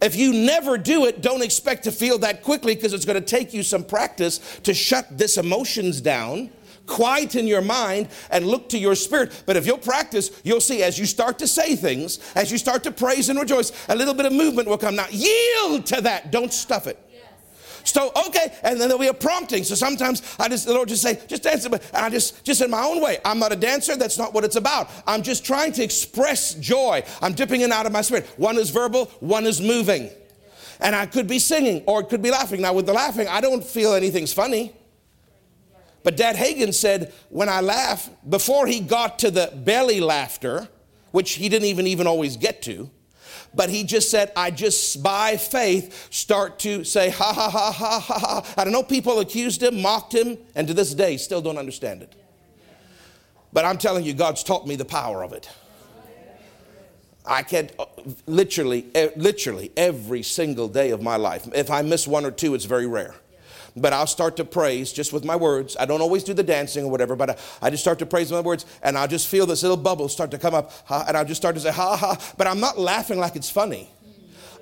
[0.01, 3.25] If you never do it, don't expect to feel that quickly because it's going to
[3.25, 6.51] take you some practice to shut this emotions down,
[6.85, 9.43] quieten your mind, and look to your spirit.
[9.47, 12.83] But if you'll practice, you'll see as you start to say things, as you start
[12.83, 14.95] to praise and rejoice, a little bit of movement will come.
[14.95, 16.31] Now, yield to that.
[16.31, 17.03] Don't stuff it.
[17.87, 19.63] So okay, and then there'll be a prompting.
[19.63, 22.69] So sometimes I just the Lord just say, just dance, and I just just in
[22.69, 23.19] my own way.
[23.23, 23.95] I'm not a dancer.
[23.95, 24.89] That's not what it's about.
[25.07, 27.03] I'm just trying to express joy.
[27.21, 28.25] I'm dipping in out of my spirit.
[28.37, 30.09] One is verbal, one is moving,
[30.81, 32.61] and I could be singing or it could be laughing.
[32.61, 34.73] Now with the laughing, I don't feel anything's funny.
[36.03, 40.67] But Dad Hagin said when I laugh, before he got to the belly laughter,
[41.11, 42.89] which he didn't even even always get to,
[43.53, 47.99] but he just said, I just by faith start to say, ha ha ha ha
[47.99, 48.53] ha ha.
[48.57, 52.01] I don't know, people accused him, mocked him, and to this day still don't understand
[52.01, 52.13] it.
[53.53, 55.49] But I'm telling you, God's taught me the power of it.
[57.25, 57.85] I can uh,
[58.25, 61.47] literally, literally every single day of my life.
[61.53, 63.15] If I miss one or two, it's very rare.
[63.79, 65.77] But I'll start to praise just with my words.
[65.79, 68.31] I don't always do the dancing or whatever, but I, I just start to praise
[68.31, 71.15] with my words, and I'll just feel this little bubble start to come up, and
[71.15, 72.33] I'll just start to say, ha ha.
[72.37, 73.89] But I'm not laughing like it's funny.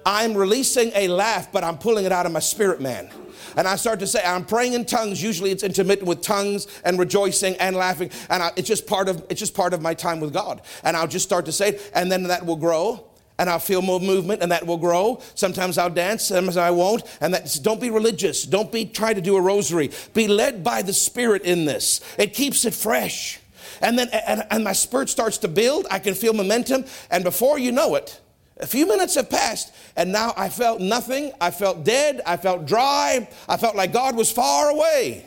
[0.06, 3.10] I'm releasing a laugh, but I'm pulling it out of my spirit, man
[3.58, 5.21] and I start to say, I'm praying in tongues.
[5.21, 8.12] Usually it's intermittent with tongues and rejoicing and laughing.
[8.30, 10.62] And I, it's just part of it's just part of my time with God.
[10.84, 13.06] And I'll just start to say it, and then that will grow.
[13.38, 15.21] And I'll feel more movement, and that will grow.
[15.36, 17.04] Sometimes I'll dance, sometimes I won't.
[17.19, 18.43] And that don't be religious.
[18.43, 19.91] Don't be try to do a rosary.
[20.13, 22.00] Be led by the Spirit in this.
[22.17, 23.39] It keeps it fresh.
[23.82, 25.86] And then and, and my spirit starts to build.
[25.91, 28.21] I can feel momentum, and before you know it,
[28.58, 31.34] a few minutes have passed, and now I felt nothing.
[31.41, 32.21] I felt dead.
[32.26, 33.28] I felt dry.
[33.50, 35.26] I felt like God was far away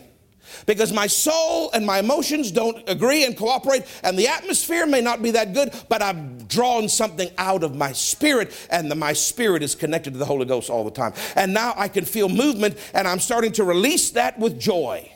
[0.67, 5.23] because my soul and my emotions don't agree and cooperate, and the atmosphere may not
[5.23, 9.63] be that good, but I've drawn something out of my spirit, and the, my spirit
[9.63, 11.13] is connected to the Holy Ghost all the time.
[11.37, 15.11] And now I can feel movement, and I'm starting to release that with joy.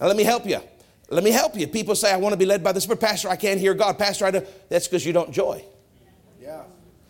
[0.00, 0.60] Now, let me help you.
[1.10, 1.66] Let me help you.
[1.66, 3.00] People say, I want to be led by the Spirit.
[3.00, 3.98] Pastor, I can't hear God.
[3.98, 4.46] Pastor, I do.
[4.70, 5.62] That's because you don't joy.
[6.40, 6.62] Yeah.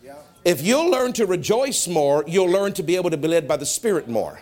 [0.03, 0.15] yeah.
[0.43, 3.55] If you'll learn to rejoice more, you'll learn to be able to be led by
[3.55, 4.41] the Spirit more.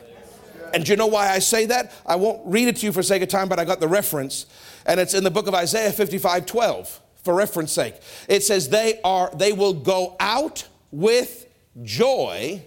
[0.73, 1.91] And do you know why I say that?
[2.05, 4.45] I won't read it to you for sake of time, but I got the reference.
[4.85, 7.95] And it's in the book of Isaiah 55 12, for reference sake.
[8.27, 11.47] It says, They are they will go out with
[11.83, 12.63] joy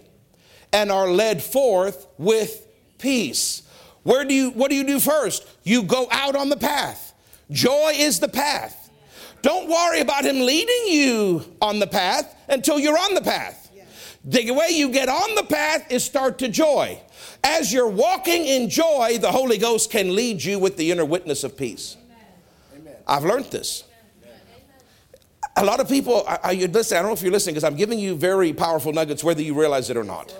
[0.73, 3.63] and are led forth with peace.
[4.03, 5.47] Where do you what do you do first?
[5.63, 7.13] You go out on the path.
[7.49, 8.89] Joy is the path.
[9.41, 13.65] Don't worry about him leading you on the path until you're on the path.
[14.23, 16.99] The way you get on the path is start to joy.
[17.47, 21.43] As you're walking in joy, the Holy Ghost can lead you with the inner witness
[21.43, 21.95] of peace.
[22.75, 22.95] Amen.
[23.07, 23.83] I've learned this.
[25.55, 27.75] A lot of people, I, I, listen, I don't know if you're listening because I'm
[27.75, 30.35] giving you very powerful nuggets, whether you realize it or not.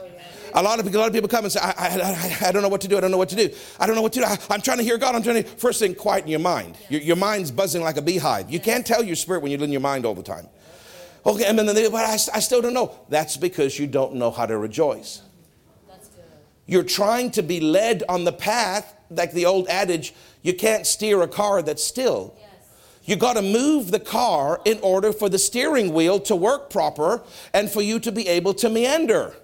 [0.56, 2.64] A lot of, a lot of people come and say, I, I, I, I, don't
[2.64, 2.98] know what to do.
[2.98, 3.54] I don't know what to do.
[3.80, 4.26] I don't know what to do.
[4.26, 5.14] I, am trying to hear God.
[5.14, 6.76] I'm trying to, first thing, quieten your mind.
[6.90, 8.50] Your, your mind's buzzing like a beehive.
[8.50, 10.48] You can't tell your spirit when you're in your mind all the time.
[11.24, 12.98] Okay, and then they, but I, I still don't know.
[13.10, 15.22] That's because you don't know how to rejoice.
[16.66, 21.22] You're trying to be led on the path, like the old adage, you can't steer
[21.22, 22.36] a car that's still.
[23.04, 27.22] You got to move the car in order for the steering wheel to work proper
[27.54, 29.36] and for you to be able to meander.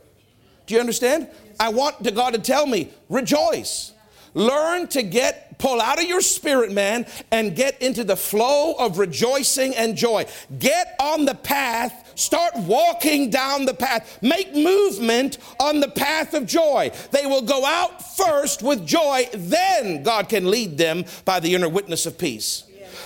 [0.66, 1.28] Do you understand?
[1.60, 3.94] I want to God to tell me, rejoice.
[4.34, 8.98] Learn to get, pull out of your spirit, man, and get into the flow of
[8.98, 10.26] rejoicing and joy.
[10.58, 16.46] Get on the path, start walking down the path, make movement on the path of
[16.46, 16.92] joy.
[17.12, 21.70] They will go out first with joy, then God can lead them by the inner
[21.70, 22.64] witness of peace.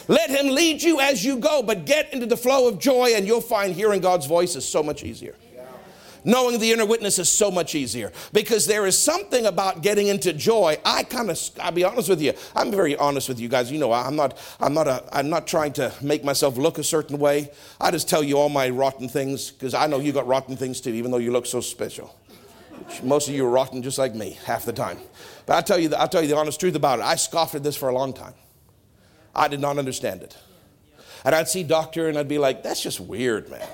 [0.08, 3.26] Let Him lead you as you go, but get into the flow of joy, and
[3.26, 5.36] you'll find hearing God's voice is so much easier.
[6.26, 10.34] Knowing the inner witness is so much easier because there is something about getting into
[10.34, 10.76] joy.
[10.84, 12.34] I kind of, I'll be honest with you.
[12.56, 13.72] I'm very honest with you guys.
[13.72, 16.84] You know, I'm not, I'm not, a, I'm not trying to make myself look a
[16.84, 17.52] certain way.
[17.80, 20.82] I just tell you all my rotten things because I know you got rotten things
[20.82, 22.18] too, even though you look so special.
[23.04, 24.98] Most of you are rotten just like me half the time.
[25.46, 27.06] But I'll tell you, the, I'll tell you the honest truth about it.
[27.06, 28.34] I scoffed at this for a long time.
[29.36, 30.36] I did not understand it.
[31.24, 33.68] And I'd see doctor and I'd be like, that's just weird, man.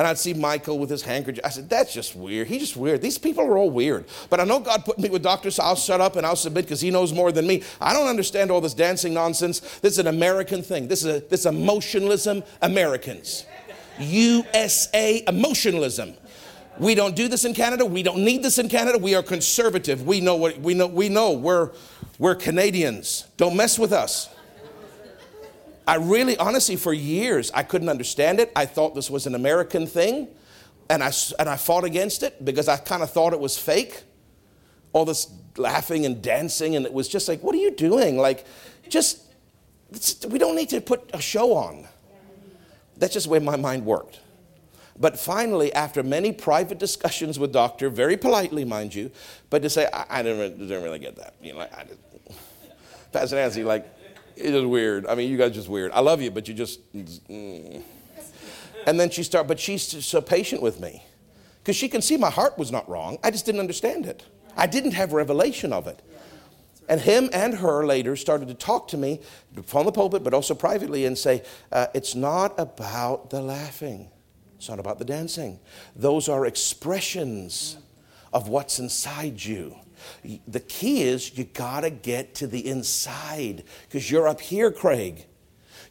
[0.00, 1.44] And I'd see Michael with his handkerchief.
[1.44, 2.48] I said, that's just weird.
[2.48, 3.02] He's just weird.
[3.02, 4.06] These people are all weird.
[4.30, 6.64] But I know God put me with doctors, so I'll shut up and I'll submit
[6.64, 7.62] because he knows more than me.
[7.82, 9.60] I don't understand all this dancing nonsense.
[9.80, 10.88] This is an American thing.
[10.88, 13.44] This is, a, this is emotionalism, Americans.
[13.98, 16.14] USA emotionalism.
[16.78, 17.84] We don't do this in Canada.
[17.84, 18.96] We don't need this in Canada.
[18.96, 20.06] We are conservative.
[20.06, 20.86] We know what we know.
[20.86, 21.72] We know we're
[22.18, 23.26] we're Canadians.
[23.36, 24.30] Don't mess with us.
[25.86, 28.52] I really, honestly, for years, I couldn't understand it.
[28.54, 30.28] I thought this was an American thing,
[30.88, 34.02] and I, and I fought against it because I kind of thought it was fake.
[34.92, 38.16] All this laughing and dancing, and it was just like, what are you doing?
[38.18, 38.44] Like,
[38.88, 39.22] just,
[40.28, 41.86] we don't need to put a show on.
[42.96, 44.20] That's just the way my mind worked.
[44.98, 49.10] But finally, after many private discussions with doctor, very politely, mind you,
[49.48, 51.34] but to say, I, I didn't, didn't really get that.
[51.42, 51.86] You know, I,
[53.10, 53.86] Pastor Nancy, like,
[54.40, 55.06] it is weird.
[55.06, 55.92] I mean, you guys just weird.
[55.92, 56.80] I love you, but you just.
[56.92, 57.82] Mm.
[58.86, 61.04] And then she started, but she's so patient with me
[61.62, 63.18] because she can see my heart was not wrong.
[63.22, 64.24] I just didn't understand it.
[64.56, 66.02] I didn't have revelation of it.
[66.88, 69.20] And him and her later started to talk to me
[69.64, 74.10] from the pulpit, but also privately, and say, uh, It's not about the laughing.
[74.56, 75.60] It's not about the dancing.
[75.94, 77.78] Those are expressions
[78.32, 79.76] of what's inside you.
[80.46, 85.26] The key is you got to get to the inside because you're up here, Craig.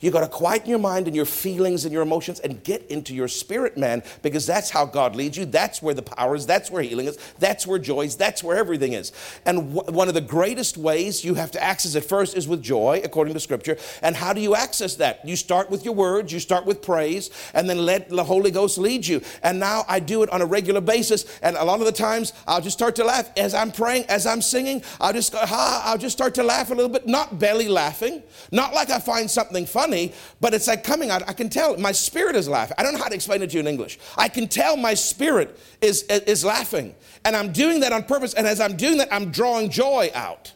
[0.02, 3.14] You got to quieten your mind and your feelings and your emotions and get into
[3.14, 5.44] your spirit, man, because that's how God leads you.
[5.44, 6.46] That's where the power is.
[6.46, 7.18] That's where healing is.
[7.40, 8.16] That's where joy is.
[8.16, 9.12] That's where everything is.
[9.46, 12.64] And w- one of the greatest ways you have to access it first is with
[12.64, 13.78] joy, according to Scripture.
[14.02, 15.28] And how do you access that?
[15.28, 18.78] You start with your words, you start with praise, and then let the Holy Ghost
[18.78, 19.22] lead you.
[19.44, 21.26] And now I do it on a regular basis.
[21.42, 24.26] And a lot of the times I'll just start to laugh as I'm praying, as
[24.26, 24.82] I'm singing.
[25.02, 28.24] I'll just go, ha, I'll just start to laugh a little bit, not belly laughing,
[28.50, 31.28] not like I find something funny funny, but it's like coming out.
[31.28, 32.76] I can tell my spirit is laughing.
[32.78, 34.00] I don't know how to explain it to you in English.
[34.18, 36.96] I can tell my spirit is, is laughing.
[37.26, 38.34] And I'm doing that on purpose.
[38.34, 40.54] And as I'm doing that, I'm drawing joy out.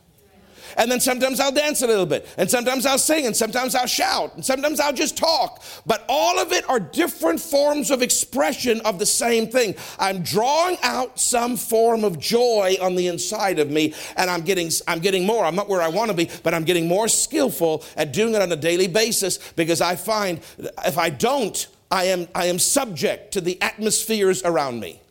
[0.77, 2.27] And then sometimes I'll dance a little bit.
[2.37, 3.25] And sometimes I'll sing.
[3.25, 4.35] And sometimes I'll shout.
[4.35, 5.63] And sometimes I'll just talk.
[5.85, 9.75] But all of it are different forms of expression of the same thing.
[9.99, 13.93] I'm drawing out some form of joy on the inside of me.
[14.15, 15.45] And I'm getting, I'm getting more.
[15.45, 18.41] I'm not where I want to be, but I'm getting more skillful at doing it
[18.41, 20.39] on a daily basis because I find
[20.85, 25.02] if I don't, I am, I am subject to the atmospheres around me.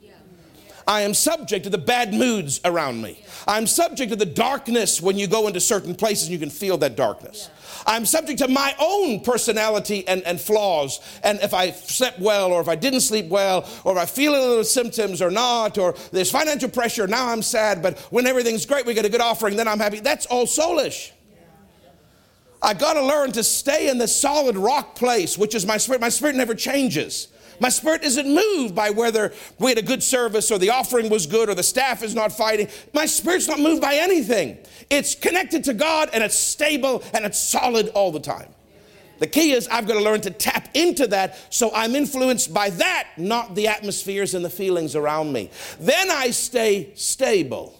[0.86, 3.22] I am subject to the bad moods around me.
[3.46, 6.78] I'm subject to the darkness when you go into certain places and you can feel
[6.78, 7.50] that darkness.
[7.86, 11.00] I'm subject to my own personality and, and flaws.
[11.22, 14.34] And if I slept well, or if I didn't sleep well, or if I feel
[14.34, 18.66] a little symptoms or not, or there's financial pressure, now I'm sad, but when everything's
[18.66, 20.00] great, we get a good offering, then I'm happy.
[20.00, 21.12] That's all soulish.
[22.62, 26.00] I got to learn to stay in the solid rock place, which is my spirit.
[26.00, 27.28] My spirit never changes.
[27.62, 31.28] My spirit isn't moved by whether we had a good service or the offering was
[31.28, 32.66] good or the staff is not fighting.
[32.92, 34.58] My spirit's not moved by anything.
[34.90, 38.48] It's connected to God and it's stable and it's solid all the time.
[39.20, 42.70] The key is I've got to learn to tap into that so I'm influenced by
[42.70, 45.48] that, not the atmospheres and the feelings around me.
[45.78, 47.78] Then I stay stable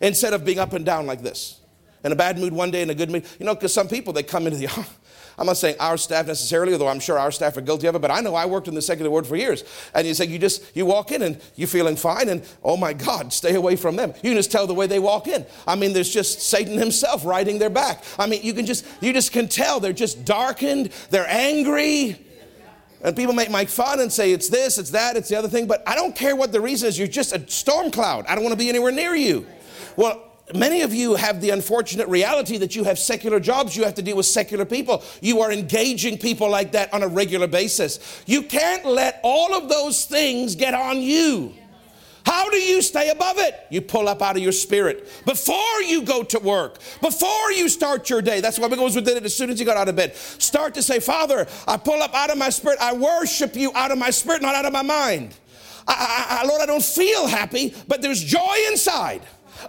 [0.00, 1.60] instead of being up and down like this.
[2.04, 3.26] In a bad mood one day, in a good mood.
[3.38, 4.68] You know, because some people, they come into the,
[5.38, 8.02] I'm not saying our staff necessarily, although I'm sure our staff are guilty of it,
[8.02, 9.64] but I know I worked in the secular world for years.
[9.94, 12.92] And you say, you just, you walk in and you're feeling fine, and oh my
[12.92, 14.10] God, stay away from them.
[14.16, 15.44] You can just tell the way they walk in.
[15.66, 18.04] I mean, there's just Satan himself riding their back.
[18.18, 22.20] I mean, you can just, you just can tell they're just darkened, they're angry.
[23.02, 25.66] And people make, make fun and say it's this, it's that, it's the other thing,
[25.66, 26.98] but I don't care what the reason is.
[26.98, 28.24] You're just a storm cloud.
[28.26, 29.46] I don't want to be anywhere near you.
[29.96, 33.94] Well, many of you have the unfortunate reality that you have secular jobs, you have
[33.94, 35.02] to deal with secular people.
[35.20, 38.22] You are engaging people like that on a regular basis.
[38.26, 41.54] You can't let all of those things get on you.
[42.26, 43.54] How do you stay above it?
[43.68, 48.08] You pull up out of your spirit before you go to work, before you start
[48.08, 48.40] your day.
[48.40, 50.16] That's why we always did it as soon as you got out of bed.
[50.16, 52.78] Start to say, Father, I pull up out of my spirit.
[52.80, 55.34] I worship you out of my spirit, not out of my mind.
[55.86, 59.20] I, I, Lord, I don't feel happy, but there's joy inside.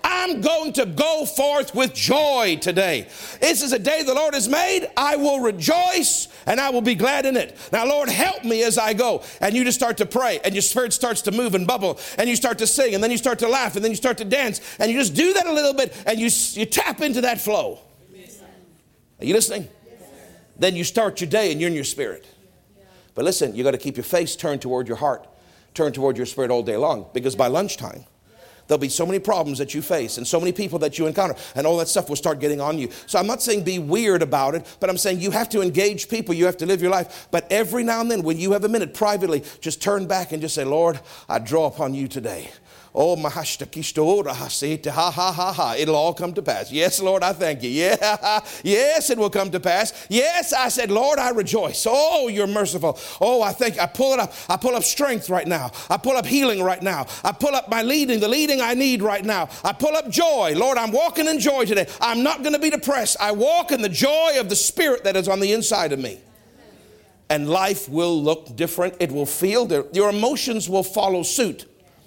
[0.04, 3.08] I'm going to go forth with joy today.
[3.40, 4.88] This is a day the Lord has made.
[4.98, 7.58] I will rejoice and I will be glad in it.
[7.72, 9.24] Now, Lord, help me as I go.
[9.42, 12.30] And you just start to pray, and your spirit starts to move and bubble, and
[12.30, 14.26] you start to sing, and then you start to laugh, and then you start to
[14.26, 17.42] dance, and you just do that a little bit, and you, you tap into that
[17.42, 17.80] flow.
[19.20, 19.70] Are you listening?
[20.58, 22.26] Then you start your day and you're in your spirit.
[23.14, 25.28] But listen, you got to keep your face turned toward your heart,
[25.74, 28.06] turned toward your spirit all day long, because by lunchtime,
[28.68, 31.36] There'll be so many problems that you face and so many people that you encounter,
[31.56, 32.90] and all that stuff will start getting on you.
[33.06, 36.10] So I'm not saying be weird about it, but I'm saying you have to engage
[36.10, 37.28] people, you have to live your life.
[37.32, 40.42] But every now and then, when you have a minute privately, just turn back and
[40.42, 41.00] just say, Lord,
[41.30, 42.50] I draw upon you today.
[42.98, 43.30] Oh, oh
[44.90, 45.76] ha ha ha ha.
[45.78, 46.72] It'll all come to pass.
[46.72, 47.70] Yes, Lord, I thank you.
[47.70, 50.08] Yeah, yes, it will come to pass.
[50.10, 51.86] Yes, I said, Lord, I rejoice.
[51.90, 52.98] Oh, you're merciful.
[53.20, 53.78] Oh, I thank.
[53.80, 54.34] I pull it up.
[54.48, 55.72] I pull up strength right now.
[55.90, 57.08] I pull up healing right now.
[57.24, 59.50] I pull up my leading, the leading I need right now.
[59.64, 60.54] I pull up joy.
[60.56, 61.88] Lord, I'm walking in joy today.
[62.00, 63.18] I'm not going to be depressed.
[63.20, 66.22] I walk in the joy of the Spirit that is on the inside of me.
[67.30, 68.96] And life will look different.
[69.02, 69.84] It will feel, there.
[69.92, 71.66] your emotions will follow suit.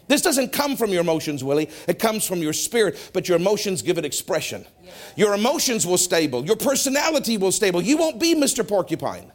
[0.09, 1.68] This doesn't come from your emotions, Willie.
[1.87, 4.66] It comes from your spirit, but your emotions give it expression.
[5.16, 6.44] Your emotions will stable.
[6.44, 7.83] Your personality will stable.
[7.83, 8.66] You won't be Mr.
[8.66, 9.31] Porcupine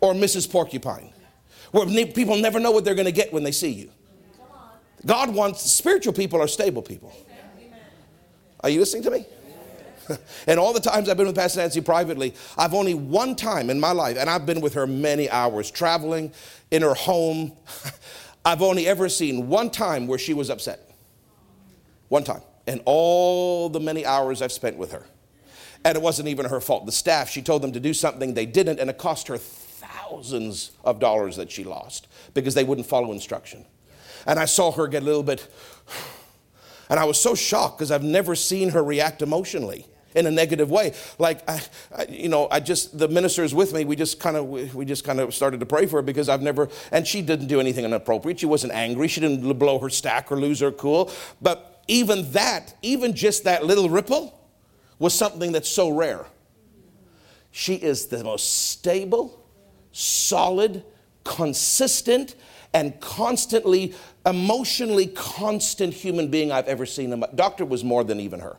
[0.00, 0.50] or Mrs.
[0.50, 1.12] Porcupine,
[1.72, 3.90] where people never know what they're going to get when they see you.
[5.04, 7.12] God wants spiritual people are stable people.
[8.60, 9.26] Are you listening to me?
[10.46, 13.80] and all the times I've been with Pastor Nancy privately, I've only one time in
[13.80, 16.32] my life, and I've been with her many hours, traveling
[16.70, 17.52] in her home.
[18.44, 20.80] I've only ever seen one time where she was upset.
[22.08, 22.42] One time.
[22.66, 25.04] And all the many hours I've spent with her.
[25.84, 26.86] And it wasn't even her fault.
[26.86, 29.70] The staff, she told them to do something they didn't, and it cost her thousands
[30.10, 33.64] thousands of dollars that she lost because they wouldn't follow instruction.
[34.26, 35.46] And I saw her get a little bit,
[36.90, 40.70] and I was so shocked because I've never seen her react emotionally in a negative
[40.70, 40.94] way.
[41.18, 41.62] Like, I,
[41.94, 44.84] I, you know, I just, the minister is with me, we just kind of, we,
[44.84, 47.60] just kind of started to pray for her because I've never, and she didn't do
[47.60, 48.40] anything inappropriate.
[48.40, 49.08] She wasn't angry.
[49.08, 51.10] She didn't blow her stack or lose her cool.
[51.40, 54.38] But even that, even just that little ripple
[54.98, 56.26] was something that's so rare.
[57.50, 59.44] She is the most stable,
[59.92, 60.84] solid,
[61.24, 62.36] consistent,
[62.72, 63.94] and constantly,
[64.24, 67.12] emotionally constant human being I've ever seen.
[67.12, 68.56] A doctor was more than even her.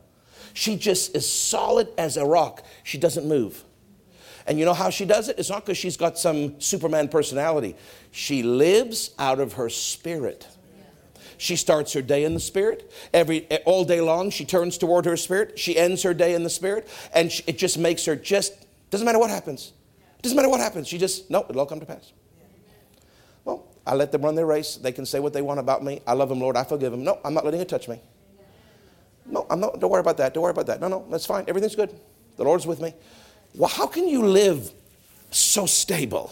[0.54, 2.64] She just is solid as a rock.
[2.84, 3.64] She doesn't move.
[4.48, 5.38] And you know how she does it?
[5.40, 7.76] It's not because she's got some Superman personality.
[8.12, 10.48] She lives out of her spirit.
[11.38, 12.92] She starts her day in the spirit.
[13.14, 15.58] Every all day long, she turns toward her spirit.
[15.58, 18.54] She ends her day in the spirit, and she, it just makes her just
[18.92, 19.74] doesn't matter what happens.
[20.22, 20.88] Doesn't matter what happens.
[20.88, 22.12] She just no, it'll all come to pass.
[23.44, 24.76] Well, I let them run their race.
[24.76, 26.02] They can say what they want about me.
[26.06, 26.56] I love them, Lord.
[26.56, 27.04] I forgive them.
[27.04, 28.00] No, I'm not letting it touch me.
[29.32, 29.80] No, I'm not.
[29.80, 30.34] Don't worry about that.
[30.34, 30.82] Don't worry about that.
[30.82, 31.46] No, no, that's fine.
[31.48, 31.98] Everything's good.
[32.38, 32.94] The Lord's with me.
[33.56, 34.72] Well, how can you live
[35.32, 36.32] so stable?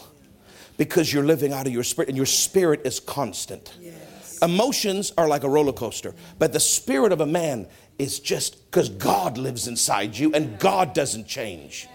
[0.76, 3.74] Because you're living out of your spirit, and your spirit is constant.
[3.80, 4.38] Yes.
[4.42, 7.66] Emotions are like a roller coaster, but the spirit of a man
[7.98, 11.86] is just because God lives inside you and God doesn't change.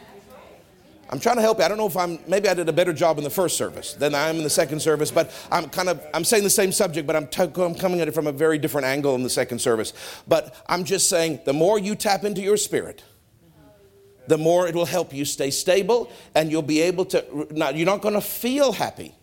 [1.15, 1.63] I'm trying to help you.
[1.63, 3.93] I don't know if I'm, maybe I did a better job in the first service
[3.93, 6.73] than I am in the second service, but I'm kind of, I'm saying the same
[6.73, 9.29] subject, but I'm, t- I'm coming at it from a very different angle in the
[9.29, 9.93] second service.
[10.27, 13.01] But I'm just saying the more you tap into your spirit,
[14.27, 17.85] the more it will help you stay stable and you'll be able to, now you're
[17.85, 19.15] not going to feel happy,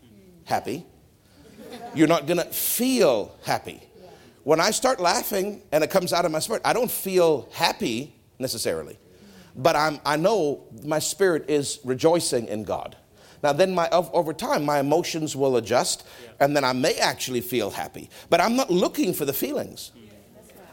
[0.47, 0.87] happy.
[1.95, 3.83] You're not going to feel happy.
[4.45, 8.15] When I start laughing and it comes out of my spirit, I don't feel happy
[8.39, 8.99] necessarily
[9.57, 12.97] but I'm, I know my spirit is rejoicing in God.
[13.43, 16.07] Now, then, my, over time, my emotions will adjust,
[16.39, 18.09] and then I may actually feel happy.
[18.31, 19.91] But I'm not looking for the feelings.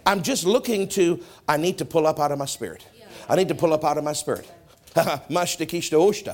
[0.05, 2.85] I'm just looking to, I need to pull up out of my spirit.
[3.27, 4.49] I need to pull up out of my spirit.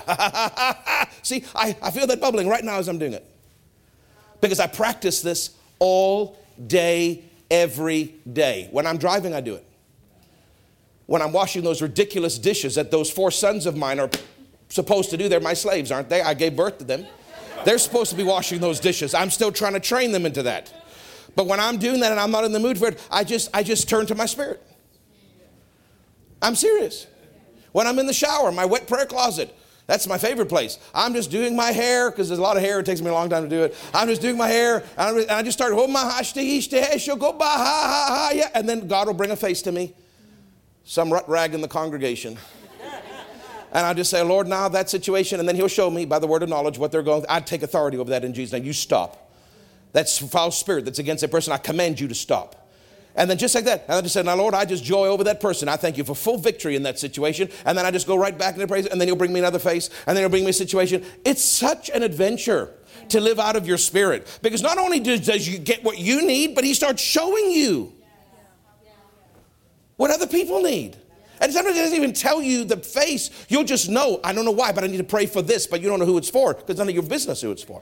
[1.22, 3.26] See, I, I feel that bubbling right now as I'm doing it.
[4.42, 6.38] Because I practice this all
[6.68, 8.68] day, every day.
[8.72, 9.66] When I'm driving, I do it
[11.06, 14.10] when I'm washing those ridiculous dishes that those four sons of mine are
[14.70, 15.30] supposed to do.
[15.30, 16.22] They're my slaves, aren't they?
[16.22, 17.06] I gave birth to them.
[17.64, 19.14] They're supposed to be washing those dishes.
[19.14, 20.72] I'm still trying to train them into that.
[21.36, 23.50] But when I'm doing that and I'm not in the mood for it, I just
[23.54, 24.62] I just turn to my spirit.
[26.42, 27.08] I'm serious.
[27.72, 29.54] When I'm in the shower, my wet prayer closet,
[29.88, 30.80] that's my favorite place.
[30.94, 32.80] I'm just doing my hair because there's a lot of hair.
[32.80, 33.76] It takes me a long time to do it.
[33.94, 36.04] I'm just doing my hair, and I just start, oh my
[38.54, 39.94] and then God will bring a face to me
[40.86, 42.38] some rag in the congregation.
[43.74, 46.28] And I just say, Lord, now that situation, and then He'll show me by the
[46.28, 47.26] word of knowledge what they're going.
[47.28, 48.64] I'd take authority over that in Jesus' name.
[48.64, 49.34] You stop.
[49.92, 51.52] That's foul spirit that's against that person.
[51.52, 52.70] I command you to stop.
[53.16, 55.24] And then just like that, and I just said, Now, Lord, I just joy over
[55.26, 55.68] that person.
[55.68, 57.50] I thank you for full victory in that situation.
[57.66, 59.60] And then I just go right back into praise, and then He'll bring me another
[59.60, 61.04] face, and then He'll bring me a situation.
[61.26, 62.72] It's such an adventure
[63.10, 66.56] to live out of your spirit because not only does you get what you need,
[66.56, 67.95] but He starts showing you
[69.98, 70.98] what other people need.
[71.42, 73.30] And sometimes it doesn't even tell you the face.
[73.50, 75.82] You'll just know, I don't know why, but I need to pray for this, but
[75.82, 77.82] you don't know who it's for because none of your business who it's for.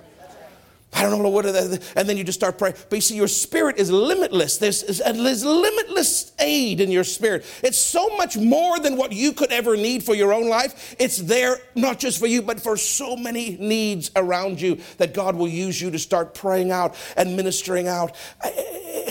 [0.95, 2.76] I don't know what, and then you just start praying.
[2.89, 4.57] But you see, your spirit is limitless.
[4.57, 7.45] There's, there's limitless aid in your spirit.
[7.64, 10.95] It's so much more than what you could ever need for your own life.
[10.99, 15.36] It's there not just for you, but for so many needs around you that God
[15.36, 18.16] will use you to start praying out and ministering out.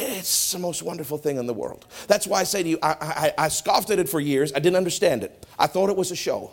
[0.02, 1.86] It's the most wonderful thing in the world.
[2.08, 4.52] That's why I say to you, I, I, I scoffed at it for years.
[4.52, 5.46] I didn't understand it.
[5.58, 6.52] I thought it was a show.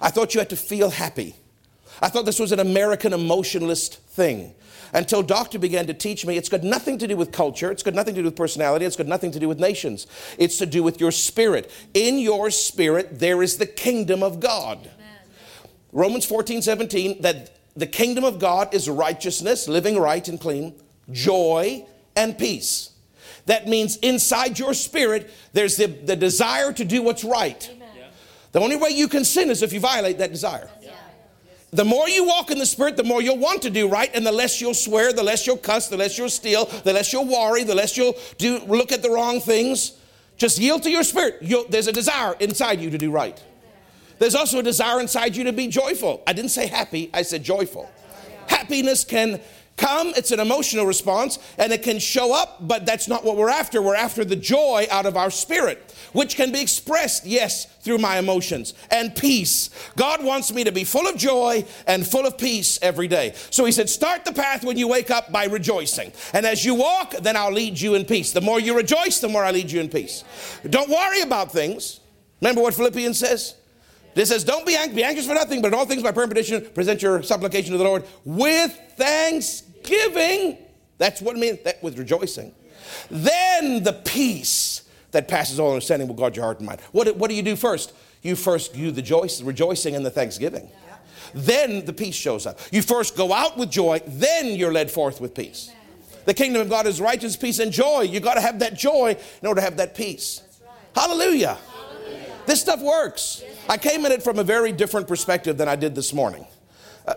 [0.00, 1.36] I thought you had to feel happy.
[2.00, 4.54] I thought this was an American emotionalist thing
[4.92, 7.94] until doctor began to teach me it's got nothing to do with culture it's got
[7.94, 10.82] nothing to do with personality it's got nothing to do with nations it's to do
[10.82, 15.70] with your spirit in your spirit there is the kingdom of god Amen.
[15.92, 20.74] romans 14 17 that the kingdom of god is righteousness living right and clean
[21.12, 21.86] joy
[22.16, 22.90] and peace
[23.46, 27.70] that means inside your spirit there's the, the desire to do what's right
[28.52, 30.68] the only way you can sin is if you violate that desire
[31.72, 34.26] the more you walk in the Spirit, the more you'll want to do right, and
[34.26, 37.26] the less you'll swear, the less you'll cuss, the less you'll steal, the less you'll
[37.26, 39.92] worry, the less you'll do look at the wrong things.
[40.36, 41.38] Just yield to your spirit.
[41.40, 43.40] You'll, there's a desire inside you to do right.
[44.18, 46.22] There's also a desire inside you to be joyful.
[46.26, 47.88] I didn't say happy, I said joyful.
[48.48, 49.40] Happiness can
[49.80, 53.50] come, it's an emotional response, and it can show up, but that's not what we're
[53.50, 53.82] after.
[53.82, 58.18] We're after the joy out of our spirit, which can be expressed, yes, through my
[58.18, 59.70] emotions and peace.
[59.96, 63.32] God wants me to be full of joy and full of peace every day.
[63.50, 66.12] So he said, Start the path when you wake up by rejoicing.
[66.34, 68.32] And as you walk, then I'll lead you in peace.
[68.32, 70.24] The more you rejoice, the more I lead you in peace.
[70.68, 72.00] Don't worry about things.
[72.40, 73.54] Remember what Philippians says?
[74.14, 76.24] It says, Don't be, ang- be anxious for nothing, but in all things by prayer
[76.24, 78.78] and petition, present your supplication to the Lord with
[79.82, 80.58] thanksgiving.
[80.98, 82.54] That's what it means, that with rejoicing.
[83.10, 86.80] Then the peace that passes all understanding will guard your heart and mind.
[86.92, 87.92] What, what do you do first?
[88.22, 90.70] You first do the joy, rejoicing and the thanksgiving.
[91.32, 92.58] Then the peace shows up.
[92.70, 95.70] You first go out with joy, then you're led forth with peace.
[96.26, 98.02] The kingdom of God is righteousness, peace, and joy.
[98.02, 100.42] You got to have that joy in order to have that peace.
[100.94, 101.56] Hallelujah.
[102.46, 103.42] This stuff works.
[103.68, 106.46] I came at it from a very different perspective than I did this morning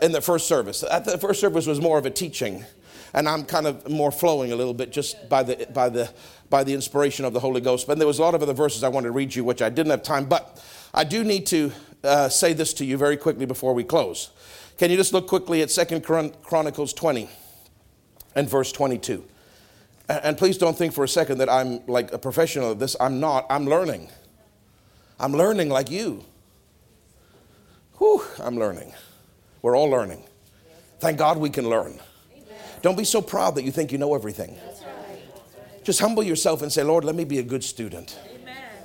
[0.01, 0.81] in the first service.
[0.81, 2.65] The first service was more of a teaching,
[3.13, 6.09] and I'm kind of more flowing a little bit just by the by the
[6.49, 7.87] by the inspiration of the Holy Ghost.
[7.87, 9.69] But there was a lot of other verses I wanted to read you, which I
[9.69, 10.25] didn't have time.
[10.25, 10.63] But
[10.93, 11.71] I do need to
[12.03, 14.31] uh, say this to you very quickly before we close.
[14.77, 17.29] Can you just look quickly at Second Chronicles 20
[18.35, 19.23] and verse 22?
[20.09, 22.95] And please don't think for a second that I'm like a professional of this.
[22.99, 23.45] I'm not.
[23.49, 24.09] I'm learning.
[25.19, 26.25] I'm learning like you.
[27.99, 28.93] Whew, I'm learning.
[29.63, 30.21] We're all learning.
[30.99, 31.99] Thank God we can learn.
[32.83, 34.59] Don't be so proud that you think you know everything.
[35.83, 38.19] Just humble yourself and say, Lord, let me be a good student.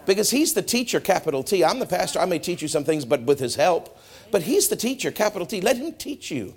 [0.06, 1.64] Because He's the teacher, capital T.
[1.64, 2.20] I'm the pastor.
[2.20, 3.98] I may teach you some things, but with His help.
[4.30, 5.60] But He's the teacher, capital T.
[5.60, 6.54] Let Him teach you.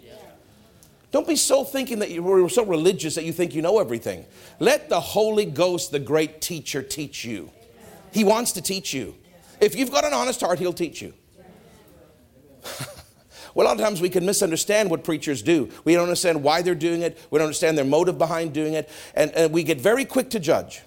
[1.12, 4.26] Don't be so thinking that you're so religious that you think you know everything.
[4.60, 7.50] Let the Holy Ghost, the great teacher, teach you.
[8.14, 9.16] He wants to teach you.
[9.60, 11.14] If you've got an honest heart, He'll teach you.
[13.54, 15.70] well, a lot of times we can misunderstand what preachers do.
[15.84, 18.90] We don't understand why they're doing it, we don't understand their motive behind doing it,
[19.16, 20.82] and, and we get very quick to judge.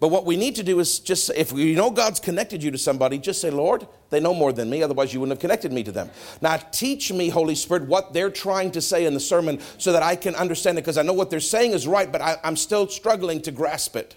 [0.00, 2.78] But what we need to do is just, if you know God's connected you to
[2.78, 5.82] somebody, just say, Lord, they know more than me, otherwise you wouldn't have connected me
[5.82, 6.08] to them.
[6.40, 10.02] Now teach me, Holy Spirit, what they're trying to say in the sermon so that
[10.04, 12.54] I can understand it, because I know what they're saying is right, but I, am
[12.54, 14.14] still struggling to grasp it.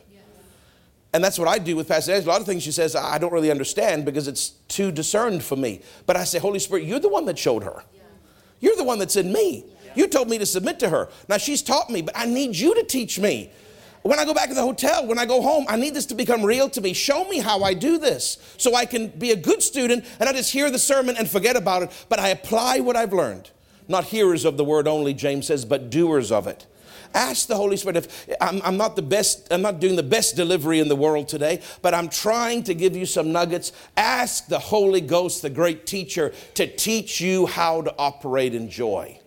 [1.13, 2.31] And that's what I do with Pastor Angela.
[2.31, 5.57] A lot of things she says I don't really understand because it's too discerned for
[5.57, 5.81] me.
[6.05, 7.83] But I say, Holy Spirit, you're the one that showed her.
[8.59, 9.65] You're the one that's in me.
[9.95, 11.09] You told me to submit to her.
[11.27, 13.51] Now she's taught me, but I need you to teach me.
[14.03, 16.15] When I go back to the hotel, when I go home, I need this to
[16.15, 16.93] become real to me.
[16.93, 20.35] Show me how I do this so I can be a good student and not
[20.35, 23.51] just hear the sermon and forget about it, but I apply what I've learned.
[23.87, 26.65] Not hearers of the word only, James says, but doers of it.
[27.13, 30.35] Ask the Holy Spirit if I'm, I'm, not the best, I'm not doing the best
[30.35, 33.71] delivery in the world today, but I'm trying to give you some nuggets.
[33.97, 39.19] Ask the Holy Ghost, the great teacher, to teach you how to operate in joy.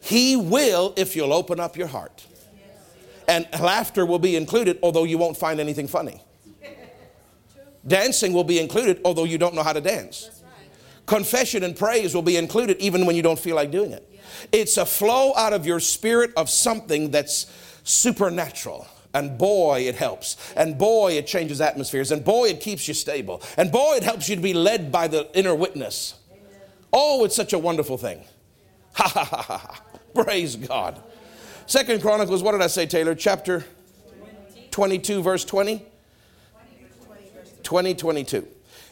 [0.00, 2.26] He will if you'll open up your heart.
[3.28, 6.22] And laughter will be included, although you won't find anything funny.
[7.86, 10.30] Dancing will be included, although you don't know how to dance.
[11.06, 14.08] Confession and praise will be included, even when you don't feel like doing it.
[14.52, 17.46] It's a flow out of your spirit of something that's
[17.84, 18.86] supernatural.
[19.14, 20.36] And boy, it helps.
[20.56, 22.12] And boy, it changes atmospheres.
[22.12, 23.42] And boy, it keeps you stable.
[23.56, 26.14] And boy, it helps you to be led by the inner witness.
[26.92, 28.22] Oh, it's such a wonderful thing.
[28.96, 29.82] Ha ha ha ha.
[30.14, 31.02] Praise God.
[31.66, 33.14] Second Chronicles, what did I say, Taylor?
[33.14, 33.62] Chapter
[34.70, 35.84] 22, verse 20?
[37.62, 38.48] 20, 22.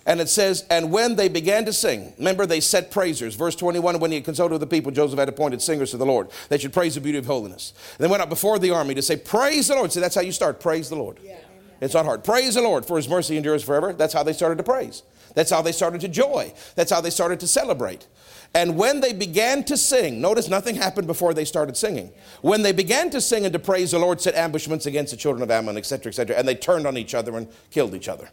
[0.07, 3.37] And it says, and when they began to sing, remember they set praisers.
[3.37, 6.29] Verse 21, when he had consulted with the people, Jehoshaphat appointed singers to the Lord.
[6.51, 7.73] They should praise the beauty of holiness.
[7.99, 9.93] And they went up before the army to say, Praise the Lord.
[9.93, 10.61] See, that's how you start.
[10.61, 11.19] Praise the Lord.
[11.23, 11.39] Yeah.
[11.81, 12.23] It's not hard.
[12.23, 13.93] Praise the Lord, for his mercy endures forever.
[13.93, 15.03] That's how they started to praise.
[15.35, 16.55] That's how they started to joy.
[16.77, 18.07] That's how they started to celebrate.
[18.55, 22.13] And when they began to sing, notice nothing happened before they started singing.
[22.41, 25.43] When they began to sing and to praise, the Lord set ambushments against the children
[25.43, 28.31] of Ammon, etc., etc., and they turned on each other and killed each other.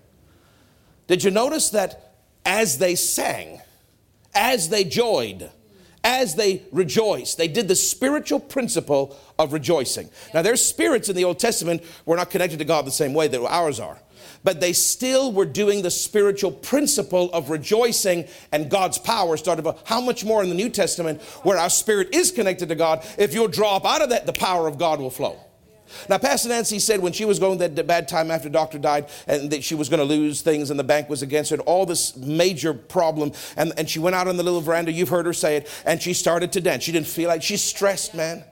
[1.08, 3.62] Did you notice that as they sang,
[4.34, 5.49] as they joyed,
[6.04, 10.10] as they rejoiced, they did the spiritual principle of rejoicing.
[10.34, 13.28] Now, there's spirits in the Old Testament were not connected to God the same way
[13.28, 13.99] that ours are.
[14.43, 19.72] But they still were doing the spiritual principle of rejoicing, and God's power started.
[19.86, 23.36] How much more in the New Testament, where our spirit is connected to God, if
[23.36, 25.38] you'll drop out of that, the power of God will flow.
[26.09, 29.51] Now, Pastor Nancy said when she was going that bad time after doctor died and
[29.51, 31.85] that she was going to lose things and the bank was against her, and all
[31.85, 35.33] this major problem, and, and she went out on the little veranda, you've heard her
[35.33, 36.83] say it, and she started to dance.
[36.83, 38.43] She didn't feel like she's stressed, man.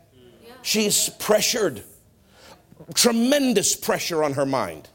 [0.62, 1.84] She's pressured.
[2.94, 4.90] Tremendous pressure on her mind.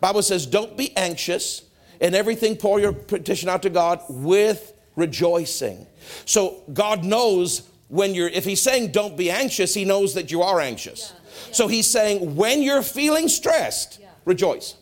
[0.00, 1.62] Bible says, don't be anxious.
[2.00, 5.86] In everything, pour your petition out to God with rejoicing.
[6.24, 10.42] So God knows when you're, if he's saying don't be anxious, he knows that you
[10.42, 11.12] are anxious.
[11.52, 14.76] So he's saying when you're feeling stressed, rejoice.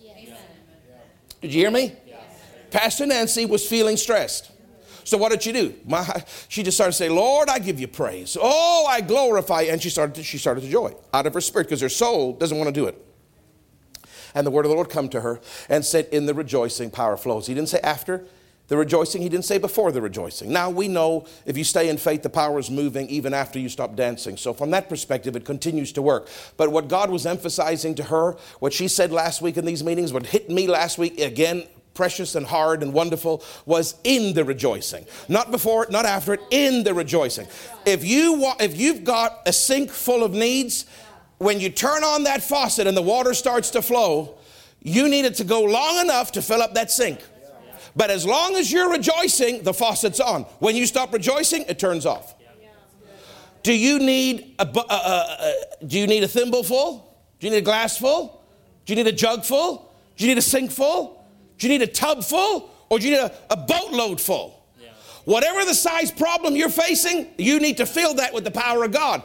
[1.40, 1.92] Did you hear me?
[2.70, 4.50] Pastor Nancy was feeling stressed.
[5.04, 5.72] So what did she do?
[5.84, 8.36] My, she just started to say, Lord, I give you praise.
[8.40, 9.62] Oh, I glorify.
[9.62, 12.32] And she started to, she started to joy out of her spirit because her soul
[12.32, 13.00] doesn't want to do it.
[14.34, 17.16] And the word of the Lord come to her and said, In the rejoicing, power
[17.16, 17.46] flows.
[17.46, 18.26] He didn't say after
[18.68, 20.52] the rejoicing, he didn't say before the rejoicing.
[20.52, 23.68] Now we know if you stay in faith, the power is moving even after you
[23.68, 24.36] stop dancing.
[24.36, 26.28] So from that perspective, it continues to work.
[26.56, 30.12] But what God was emphasizing to her, what she said last week in these meetings,
[30.12, 31.64] what hit me last week again
[31.94, 35.06] precious and hard and wonderful was in the rejoicing.
[35.28, 37.48] Not before it, not after it, in the rejoicing.
[37.86, 40.84] If you if you've got a sink full of needs,
[41.38, 44.36] when you turn on that faucet and the water starts to flow,
[44.82, 47.20] you need it to go long enough to fill up that sink.
[47.96, 50.42] But as long as you're rejoicing, the faucet's on.
[50.58, 52.34] When you stop rejoicing, it turns off.
[53.62, 55.52] Do you need a, uh, uh, uh,
[55.84, 57.18] do you need a thimble full?
[57.40, 58.44] Do you need a glass full?
[58.84, 59.92] Do you need a jug full?
[60.16, 61.24] Do you need a sink full?
[61.58, 64.62] Do you need a tub full or do you need a, a boatload full?
[65.24, 68.92] Whatever the size problem you're facing, you need to fill that with the power of
[68.92, 69.24] God.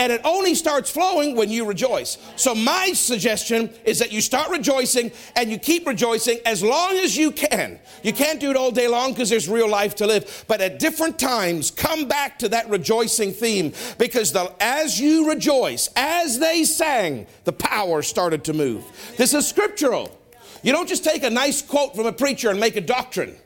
[0.00, 2.16] And it only starts flowing when you rejoice.
[2.34, 7.18] So, my suggestion is that you start rejoicing and you keep rejoicing as long as
[7.18, 7.78] you can.
[8.02, 10.46] You can't do it all day long because there's real life to live.
[10.48, 15.90] But at different times, come back to that rejoicing theme because the, as you rejoice,
[15.96, 18.82] as they sang, the power started to move.
[19.18, 20.18] This is scriptural.
[20.62, 23.36] You don't just take a nice quote from a preacher and make a doctrine.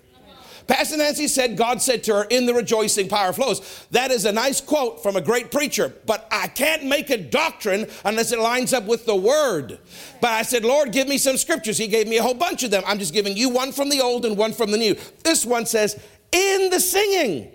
[0.66, 3.86] Pastor Nancy said, God said to her, In the rejoicing power flows.
[3.90, 7.86] That is a nice quote from a great preacher, but I can't make a doctrine
[8.04, 9.78] unless it lines up with the word.
[10.20, 11.76] But I said, Lord, give me some scriptures.
[11.76, 12.82] He gave me a whole bunch of them.
[12.86, 14.96] I'm just giving you one from the old and one from the new.
[15.22, 16.00] This one says,
[16.32, 17.52] In the singing,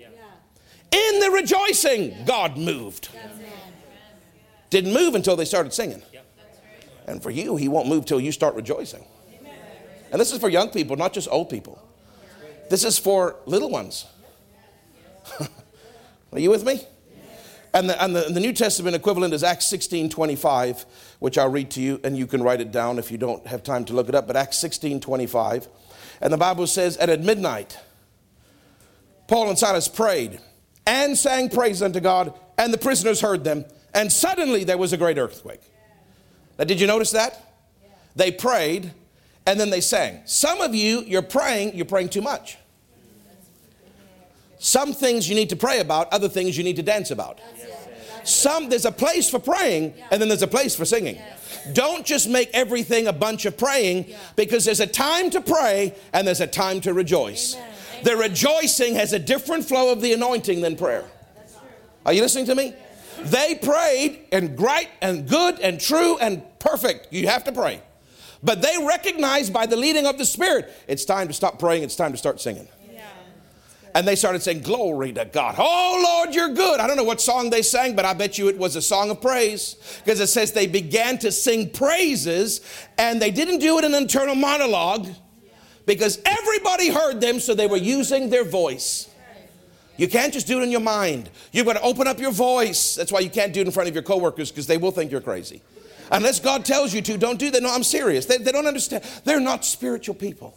[0.91, 3.09] in the rejoicing, God moved.
[4.69, 6.03] Didn't move until they started singing.
[7.07, 9.03] And for you, He won't move till you start rejoicing.
[10.11, 11.81] And this is for young people, not just old people.
[12.69, 14.05] This is for little ones.
[16.31, 16.81] Are you with me?
[17.73, 20.85] And the, and the, the, New Testament equivalent is Acts 16 25,
[21.19, 23.61] which I'll read to you, and you can write it down if you don't have
[23.61, 24.25] time to look it up.
[24.25, 25.67] But Acts 16 25.
[26.21, 27.77] And the Bible says, And at midnight,
[29.27, 30.39] Paul and Silas prayed
[30.87, 33.65] and sang praise unto God, and the prisoners heard them.
[33.93, 35.61] And suddenly there was a great earthquake.
[36.57, 37.53] Now, did you notice that?
[38.15, 38.91] They prayed,
[39.45, 40.21] and then they sang.
[40.25, 42.57] Some of you, you're praying, you're praying too much.
[44.59, 47.39] Some things you need to pray about, other things you need to dance about.
[48.23, 51.17] Some there's a place for praying and then there's a place for singing.
[51.73, 56.27] Don't just make everything a bunch of praying because there's a time to pray and
[56.27, 57.57] there's a time to rejoice.
[58.03, 61.05] The rejoicing has a different flow of the anointing than prayer.
[62.05, 62.73] Are you listening to me?
[63.21, 67.11] They prayed and great and good and true and perfect.
[67.11, 67.81] You have to pray.
[68.41, 71.95] But they recognized by the leading of the Spirit, it's time to stop praying, it's
[71.95, 72.67] time to start singing.
[73.95, 75.55] And they started saying, Glory to God.
[75.57, 76.79] Oh, Lord, you're good.
[76.79, 79.09] I don't know what song they sang, but I bet you it was a song
[79.09, 79.75] of praise.
[80.05, 82.61] Because it says they began to sing praises,
[82.97, 85.07] and they didn't do it in an internal monologue
[85.85, 89.09] because everybody heard them, so they were using their voice.
[89.97, 91.29] You can't just do it in your mind.
[91.51, 92.95] You've got to open up your voice.
[92.95, 95.11] That's why you can't do it in front of your coworkers because they will think
[95.11, 95.61] you're crazy.
[96.11, 97.61] Unless God tells you to, don't do that.
[97.61, 98.25] No, I'm serious.
[98.25, 99.03] They, they don't understand.
[99.23, 100.55] They're not spiritual people.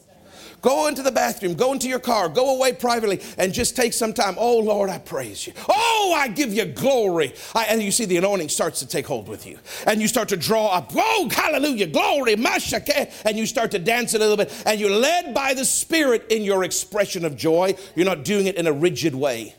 [0.63, 4.13] Go into the bathroom, go into your car, go away privately, and just take some
[4.13, 4.37] time.
[4.39, 5.53] Oh, Lord, I praise you.
[5.69, 7.35] Oh, I give you glory.
[7.53, 9.59] I, and you see the anointing starts to take hold with you.
[9.89, 13.13] And you start to draw up, oh, hallelujah, glory, mashake.
[13.25, 14.63] And you start to dance a little bit.
[14.65, 17.75] And you're led by the Spirit in your expression of joy.
[17.97, 19.57] You're not doing it in a rigid way.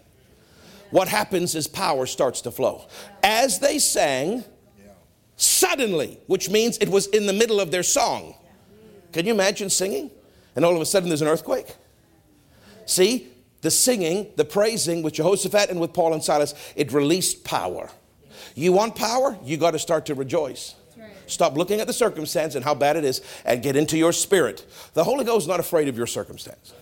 [0.90, 2.88] What happens is power starts to flow.
[3.24, 4.46] As they sang,
[5.44, 8.36] suddenly, which means it was in the middle of their song.
[9.12, 10.12] Can you imagine singing?
[10.56, 11.76] And all of a sudden there's an earthquake?
[12.86, 13.28] See,
[13.62, 17.90] the singing, the praising with Jehoshaphat and with Paul and Silas, it released power.
[18.56, 19.38] You want power?
[19.44, 20.76] You got to start to rejoice.
[21.28, 24.66] Stop looking at the circumstance and how bad it is and get into your spirit.
[24.94, 26.74] The Holy Ghost is not afraid of your circumstance.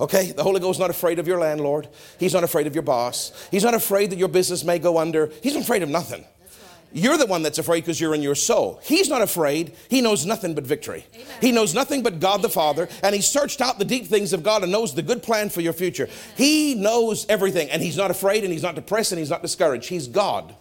[0.00, 0.30] Okay?
[0.30, 1.88] The Holy Ghost is not afraid of your landlord.
[2.20, 3.48] He's not afraid of your boss.
[3.50, 5.30] He's not afraid that your business may go under.
[5.42, 6.24] He's afraid of nothing.
[6.92, 8.80] You're the one that's afraid because you're in your soul.
[8.82, 9.74] He's not afraid.
[9.88, 11.04] He knows nothing but victory.
[11.14, 11.26] Amen.
[11.40, 14.42] He knows nothing but God the Father, and He searched out the deep things of
[14.42, 16.04] God and knows the good plan for your future.
[16.04, 16.16] Amen.
[16.36, 19.88] He knows everything, and He's not afraid, and He's not depressed, and He's not discouraged.
[19.88, 20.54] He's God.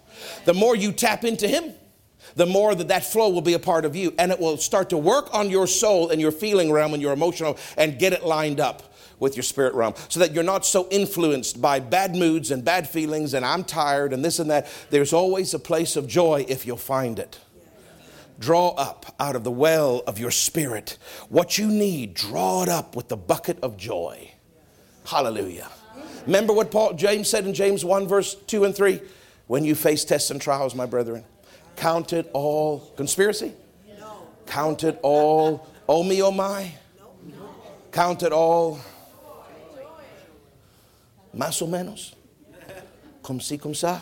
[0.46, 1.74] The more you tap into Him,
[2.36, 4.90] the more that that flow will be a part of you, and it will start
[4.90, 8.24] to work on your soul and your feeling realm and your emotional and get it
[8.24, 8.87] lined up
[9.20, 12.90] with your spirit realm so that you're not so influenced by bad moods and bad
[12.90, 14.68] feelings and I'm tired and this and that.
[14.90, 17.40] There's always a place of joy if you'll find it.
[18.40, 20.98] Draw up out of the well of your spirit
[21.30, 24.32] what you need, draw it up with the bucket of joy.
[25.06, 25.70] Hallelujah.
[26.26, 29.02] Remember what Paul James said in James 1 verse 2 and 3?
[29.48, 31.24] When you face tests and trials, my brethren,
[31.78, 33.54] count it all conspiracy.
[33.98, 34.28] No.
[34.46, 36.74] Count it all, oh me, oh my.
[37.00, 37.50] No.
[37.94, 38.80] Count it all,
[41.38, 42.14] más o menos.
[43.22, 44.02] Como si, como sa.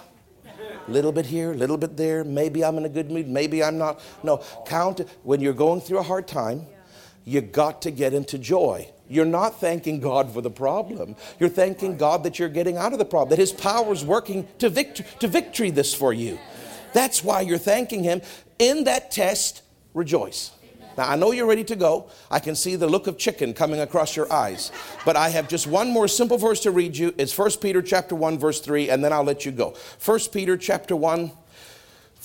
[0.88, 2.23] Little bit here, little bit there.
[2.23, 3.99] Maybe I'm in a good mood, maybe I'm not.
[4.23, 5.01] No, count.
[5.23, 6.67] When you're going through a hard time,
[7.23, 8.91] you got to get into joy.
[9.07, 11.15] You're not thanking God for the problem.
[11.39, 14.47] You're thanking God that you're getting out of the problem, that His power is working
[14.59, 16.39] to, vict- to victory this for you.
[16.93, 18.21] That's why you're thanking Him.
[18.57, 19.63] In that test,
[19.93, 20.51] rejoice.
[20.97, 22.09] Now, I know you're ready to go.
[22.31, 24.71] I can see the look of chicken coming across your eyes.
[25.05, 27.13] But I have just one more simple verse to read you.
[27.17, 29.75] It's 1 Peter chapter 1 verse 3 and then I'll let you go.
[30.03, 31.31] 1 Peter chapter 1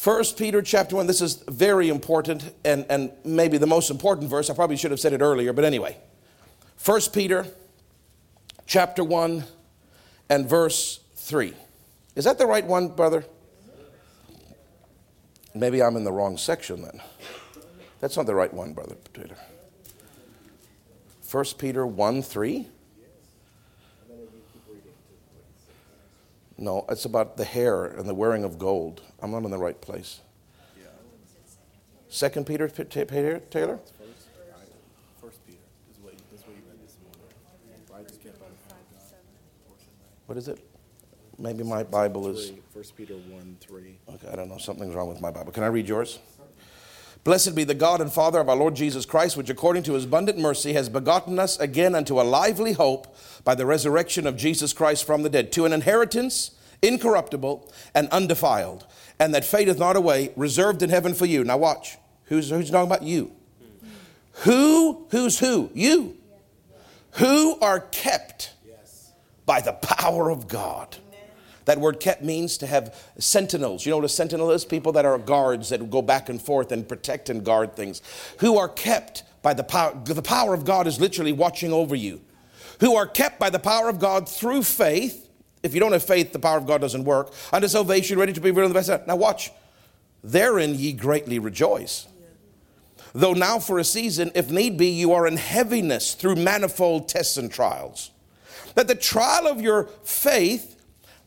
[0.03, 4.49] 1 Peter chapter 1 this is very important and and maybe the most important verse.
[4.49, 5.99] I probably should have said it earlier, but anyway.
[6.85, 7.47] 1 Peter
[8.67, 9.45] chapter 1
[10.31, 11.53] and verse 3.
[12.17, 13.25] Is that the right one, brother?
[15.55, 17.01] Maybe I'm in the wrong section then.
[18.01, 19.37] That's not the right one, Brother Peter.
[21.31, 22.67] 1 Peter 1 3.
[26.59, 29.03] No, it's about the hair and the wearing of gold.
[29.23, 30.21] I'm not in the right place.
[32.09, 33.09] Second Peter, Taylor?
[35.21, 35.59] First Peter
[35.91, 37.21] is what you read this morning.
[40.27, 40.59] What is it?
[41.39, 42.53] Maybe my Bible is.
[42.75, 43.99] First Peter 1 3.
[44.15, 44.59] Okay, I don't know.
[44.59, 45.53] Something's wrong with my Bible.
[45.53, 46.19] Can I read yours?
[47.23, 50.05] Blessed be the God and Father of our Lord Jesus Christ, which according to his
[50.05, 53.15] abundant mercy has begotten us again unto a lively hope
[53.45, 56.53] by the resurrection of Jesus Christ from the dead, to an inheritance
[56.83, 58.87] incorruptible and undefiled,
[59.19, 61.45] and that fadeth not away, reserved in heaven for you.
[61.45, 61.99] Now watch.
[62.25, 63.33] Who's, who's talking about you?
[64.45, 65.71] Who, who's who?
[65.75, 66.17] You.
[67.15, 68.55] Who are kept
[69.45, 70.97] by the power of God
[71.71, 73.87] that word kept means to have sentinels.
[73.87, 74.65] You know what a sentinel is?
[74.65, 78.03] People that are guards that go back and forth and protect and guard things.
[78.41, 79.97] Who are kept by the power.
[80.05, 82.23] The power of God is literally watching over you.
[82.81, 85.29] Who are kept by the power of God through faith.
[85.63, 87.33] If you don't have faith, the power of God doesn't work.
[87.53, 89.07] Unto salvation, ready to be revealed in the best.
[89.07, 89.53] Now watch.
[90.25, 92.09] Therein ye greatly rejoice.
[93.15, 97.37] Though now for a season, if need be, you are in heaviness through manifold tests
[97.37, 98.11] and trials.
[98.75, 100.79] That the trial of your faith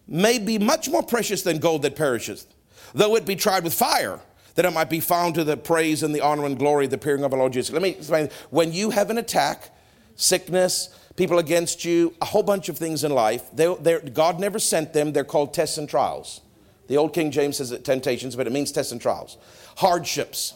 [0.07, 2.45] may be much more precious than gold that perisheth,
[2.93, 4.19] though it be tried with fire,
[4.55, 6.97] that it might be found to the praise and the honor and glory of the
[6.97, 7.71] appearing of our Lord Jesus.
[7.71, 8.29] Let me explain.
[8.49, 9.69] When you have an attack,
[10.15, 14.59] sickness, people against you, a whole bunch of things in life, they're, they're, God never
[14.59, 15.13] sent them.
[15.13, 16.41] They're called tests and trials.
[16.87, 19.37] The old King James says it temptations, but it means tests and trials.
[19.77, 20.53] Hardships,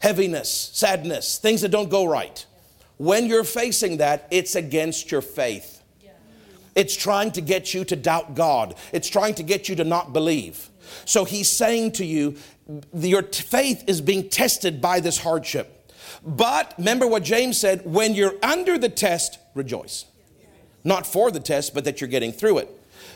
[0.00, 2.44] heaviness, sadness, things that don't go right.
[2.96, 5.77] When you're facing that, it's against your faith.
[6.78, 8.76] It's trying to get you to doubt God.
[8.92, 10.70] It's trying to get you to not believe.
[11.06, 12.36] So he's saying to you,
[12.94, 15.92] your faith is being tested by this hardship.
[16.24, 20.04] But remember what James said when you're under the test, rejoice.
[20.84, 22.70] Not for the test, but that you're getting through it.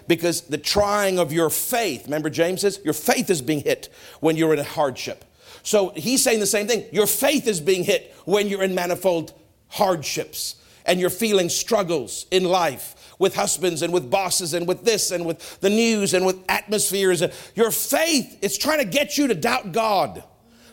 [0.08, 4.36] Because the trying of your faith, remember James says, your faith is being hit when
[4.36, 5.24] you're in a hardship.
[5.62, 6.84] So he's saying the same thing.
[6.90, 9.32] Your faith is being hit when you're in manifold
[9.68, 15.10] hardships and you're feeling struggles in life with husbands and with bosses and with this
[15.10, 17.22] and with the news and with atmospheres.
[17.54, 20.24] Your faith is trying to get you to doubt God.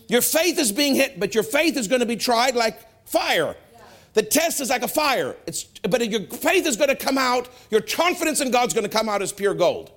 [0.07, 3.55] Your faith is being hit, but your faith is going to be tried like fire.
[4.13, 5.35] The test is like a fire.
[5.45, 8.89] It's, but your faith is going to come out, your confidence in God's going to
[8.89, 9.91] come out as pure gold.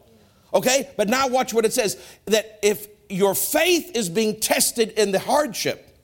[0.53, 0.91] Okay?
[0.97, 5.19] But now watch what it says that if your faith is being tested in the
[5.19, 5.99] hardship,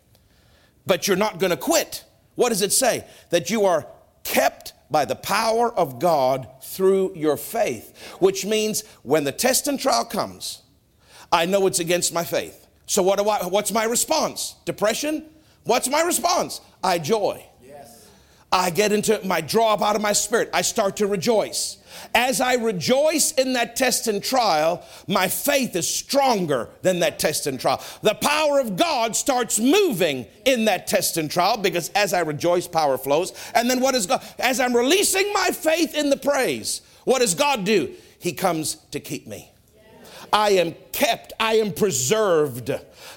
[0.86, 3.06] but you're not going to quit, what does it say?
[3.30, 3.86] That you are
[4.24, 9.78] kept by the power of God through your faith, which means when the test and
[9.78, 10.62] trial comes,
[11.30, 12.66] I know it's against my faith.
[12.86, 14.56] So what do I what's my response?
[14.64, 15.26] Depression?
[15.64, 16.60] What's my response?
[16.82, 17.44] I joy.
[17.62, 18.08] Yes.
[18.50, 20.48] I get into my draw up out of my spirit.
[20.54, 21.77] I start to rejoice.
[22.14, 27.46] As I rejoice in that test and trial, my faith is stronger than that test
[27.46, 27.82] and trial.
[28.02, 32.66] The power of God starts moving in that test and trial because as I rejoice,
[32.66, 33.32] power flows.
[33.54, 34.22] And then what is God?
[34.38, 37.94] As I'm releasing my faith in the praise, what does God do?
[38.18, 39.52] He comes to keep me.
[40.32, 42.70] I am kept, I am preserved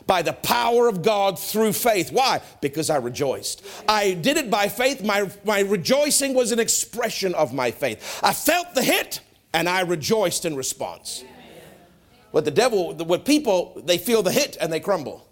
[0.08, 2.12] by the power of God through faith.
[2.12, 2.42] Why?
[2.62, 3.64] Because I rejoiced.
[3.88, 5.04] I did it by faith.
[5.04, 8.20] My, my rejoicing was an expression of my faith.
[8.24, 9.22] I felt the hit
[9.54, 11.24] and I rejoiced in response.
[12.32, 15.28] What the devil, what people, they feel the hit and they crumble.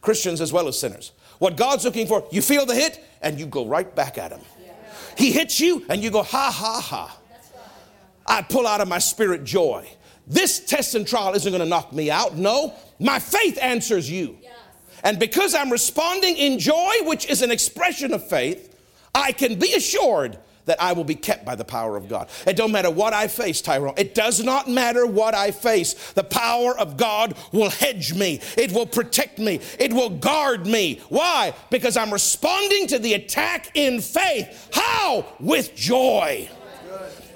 [0.00, 1.12] Christians as well as sinners.
[1.38, 4.40] What God's looking for, you feel the hit and you go right back at him.
[5.16, 7.18] He hits you and you go, ha, ha, ha.
[8.26, 9.88] I pull out of my spirit joy.
[10.26, 12.36] This test and trial isn't going to knock me out.
[12.36, 14.38] No, my faith answers you.
[15.04, 18.74] And because I'm responding in joy, which is an expression of faith,
[19.14, 22.28] I can be assured that I will be kept by the power of God.
[22.46, 23.94] It don't matter what I face, Tyrone.
[23.96, 26.12] It does not matter what I face.
[26.12, 28.40] The power of God will hedge me.
[28.58, 29.60] It will protect me.
[29.78, 31.00] It will guard me.
[31.08, 31.54] Why?
[31.70, 34.70] Because I'm responding to the attack in faith.
[34.72, 35.24] How?
[35.38, 36.48] With joy.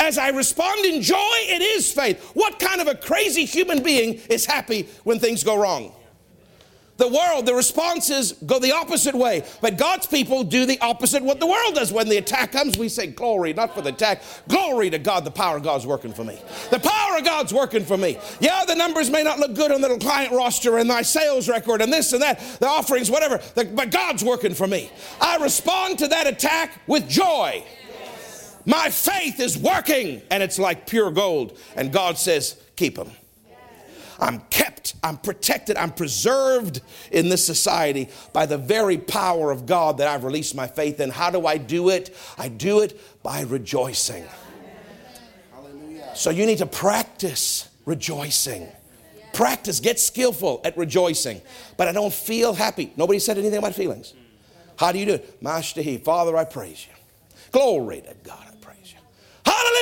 [0.01, 2.31] As I respond in joy, it is faith.
[2.33, 5.93] What kind of a crazy human being is happy when things go wrong?
[6.97, 9.45] The world, the responses go the opposite way.
[9.63, 11.91] But God's people do the opposite what the world does.
[11.91, 14.23] When the attack comes, we say, Glory, not for the attack.
[14.49, 16.39] Glory to God, the power of God's working for me.
[16.71, 18.19] The power of God's working for me.
[18.39, 21.81] Yeah, the numbers may not look good on the client roster and my sales record
[21.81, 24.91] and this and that, the offerings, whatever, but God's working for me.
[25.23, 27.65] I respond to that attack with joy.
[28.67, 31.59] My faith is working and it's like pure gold.
[31.77, 33.11] And God says, Keep them.
[34.21, 39.99] I'm kept, I'm protected, I'm preserved in this society by the very power of God
[39.99, 41.09] that I've released my faith in.
[41.09, 42.15] How do I do it?
[42.37, 44.25] I do it by rejoicing.
[46.15, 48.69] So you need to practice rejoicing.
[49.33, 51.41] Practice, get skillful at rejoicing.
[51.77, 52.93] But I don't feel happy.
[52.97, 54.13] Nobody said anything about feelings.
[54.77, 55.43] How do you do it?
[55.43, 56.95] Mashtahi, Father, I praise you.
[57.53, 58.50] Glory to God.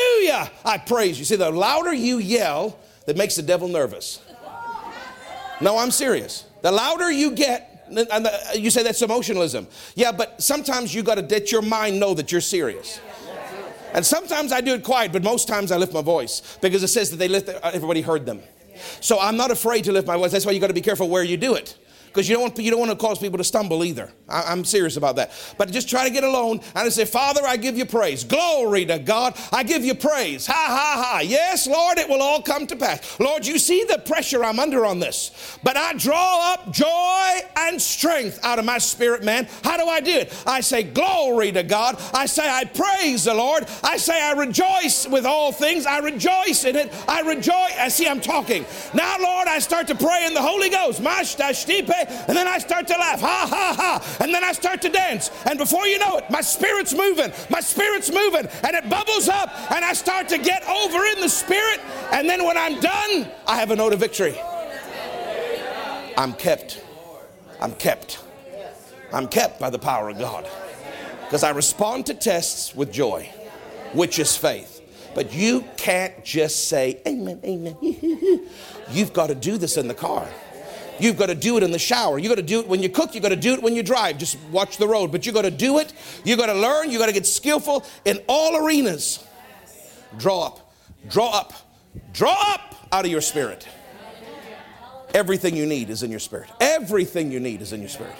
[0.09, 0.51] Hallelujah!
[0.65, 1.25] I praise you.
[1.25, 4.21] See, the louder you yell, that makes the devil nervous.
[5.61, 6.45] No, I'm serious.
[6.63, 9.67] The louder you get, and the, uh, you say that's emotionalism.
[9.95, 13.01] Yeah, but sometimes you got to let your mind know that you're serious.
[13.93, 16.89] And sometimes I do it quiet, but most times I lift my voice because it
[16.89, 18.41] says that they lift, uh, everybody heard them.
[19.01, 20.31] So I'm not afraid to lift my voice.
[20.31, 21.77] That's why you got to be careful where you do it
[22.09, 24.13] because you don't want you don't want to cause people to stumble either.
[24.29, 25.33] I, am serious about that.
[25.57, 28.25] But just try to get alone and I say, Father, I give you praise.
[28.25, 29.39] Glory to God.
[29.53, 30.47] I give you praise.
[30.47, 31.21] Ha ha ha.
[31.21, 33.19] Yes, Lord, it will all come to pass.
[33.21, 37.81] Lord, you see the pressure I'm under on this, but I draw up joy and
[37.81, 39.49] strength out of my spirit, man.
[39.63, 40.45] How do I do it?
[40.47, 42.01] I say, Glory to God.
[42.13, 43.67] I say, I praise the Lord.
[43.83, 45.87] I say, I rejoice with all things.
[45.87, 46.93] I rejoice in it.
[47.09, 47.75] I rejoice.
[47.79, 48.65] I see I'm talking.
[48.95, 51.03] Now, Lord, I start to pray in the Holy Ghost
[52.07, 55.31] and then I start to laugh, ha ha ha, and then I start to dance.
[55.47, 59.49] And before you know it, my spirit's moving, my spirit's moving, and it bubbles up,
[59.73, 61.81] and I start to get over in the spirit.
[62.13, 64.39] And then when I'm done, I have a note of victory.
[66.17, 66.85] I'm kept.
[67.61, 68.23] I'm kept.
[69.13, 70.49] I'm kept by the power of God.
[71.25, 73.31] Because I respond to tests with joy,
[73.93, 74.79] which is faith.
[75.15, 77.77] But you can't just say, Amen, Amen.
[78.91, 80.29] You've got to do this in the car.
[81.01, 82.19] You've got to do it in the shower.
[82.19, 83.15] You've got to do it when you cook.
[83.15, 84.19] You've got to do it when you drive.
[84.19, 85.13] Just watch the road.
[85.13, 85.93] But you've got to do it.
[86.25, 86.91] You've got to learn.
[86.91, 89.25] You've got to get skillful in all arenas.
[90.17, 90.75] Draw up,
[91.09, 91.53] draw up,
[92.13, 93.69] draw up out of your spirit.
[95.15, 96.51] Everything you need is in your spirit.
[96.61, 98.15] Everything you need is in your spirit.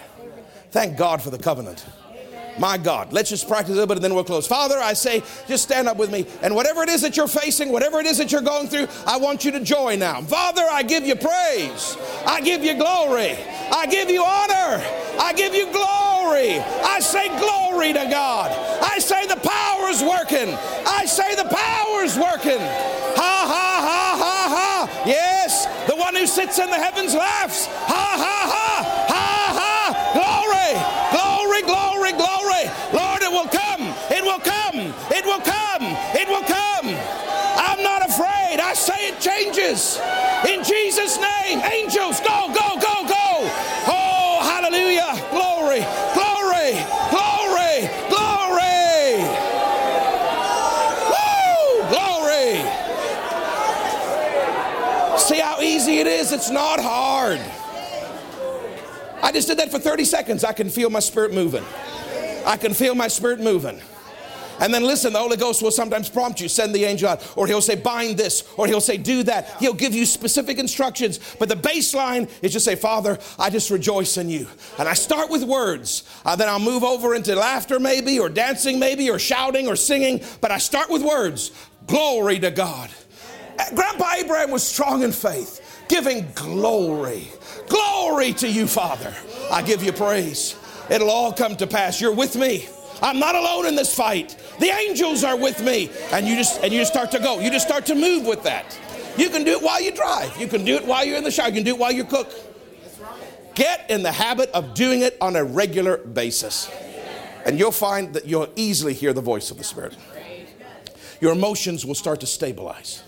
[0.71, 1.85] Thank God for the covenant.
[2.59, 4.45] My God, let's just practice a little bit and then we'll close.
[4.45, 6.25] Father, I say, just stand up with me.
[6.41, 9.17] And whatever it is that you're facing, whatever it is that you're going through, I
[9.17, 10.21] want you to join now.
[10.21, 11.97] Father, I give you praise.
[12.25, 13.37] I give you glory.
[13.71, 14.83] I give you honor.
[15.19, 16.59] I give you glory.
[16.59, 18.51] I say glory to God.
[18.83, 20.53] I say the power is working.
[20.85, 22.59] I say the power is working.
[22.59, 25.03] Ha, ha, ha, ha, ha.
[25.05, 27.67] Yes, the one who sits in the heavens laughs.
[27.67, 28.88] Ha, ha, ha.
[56.31, 57.39] It's not hard.
[59.21, 60.43] I just did that for 30 seconds.
[60.43, 61.63] I can feel my spirit moving.
[62.45, 63.81] I can feel my spirit moving.
[64.59, 67.47] And then listen, the Holy Ghost will sometimes prompt you, send the angel out, or
[67.47, 69.55] he'll say, bind this, or he'll say, do that.
[69.59, 71.19] He'll give you specific instructions.
[71.39, 74.47] But the baseline is just say, Father, I just rejoice in you.
[74.77, 76.03] And I start with words.
[76.25, 80.21] Uh, then I'll move over into laughter, maybe, or dancing, maybe, or shouting, or singing.
[80.41, 81.51] But I start with words.
[81.87, 82.89] Glory to God.
[83.75, 87.27] Grandpa Abraham was strong in faith, giving glory.
[87.67, 89.13] Glory to you, Father.
[89.51, 90.55] I give you praise.
[90.89, 91.99] It'll all come to pass.
[91.99, 92.69] You're with me.
[93.01, 94.37] I'm not alone in this fight.
[94.59, 95.89] The angels are with me.
[96.11, 97.39] And you just and you just start to go.
[97.39, 98.77] You just start to move with that.
[99.17, 100.39] You can do it while you drive.
[100.39, 101.47] You can do it while you're in the shower.
[101.47, 102.31] You can do it while you cook.
[103.55, 106.71] Get in the habit of doing it on a regular basis.
[107.45, 109.97] And you'll find that you'll easily hear the voice of the Spirit.
[111.19, 113.03] Your emotions will start to stabilize.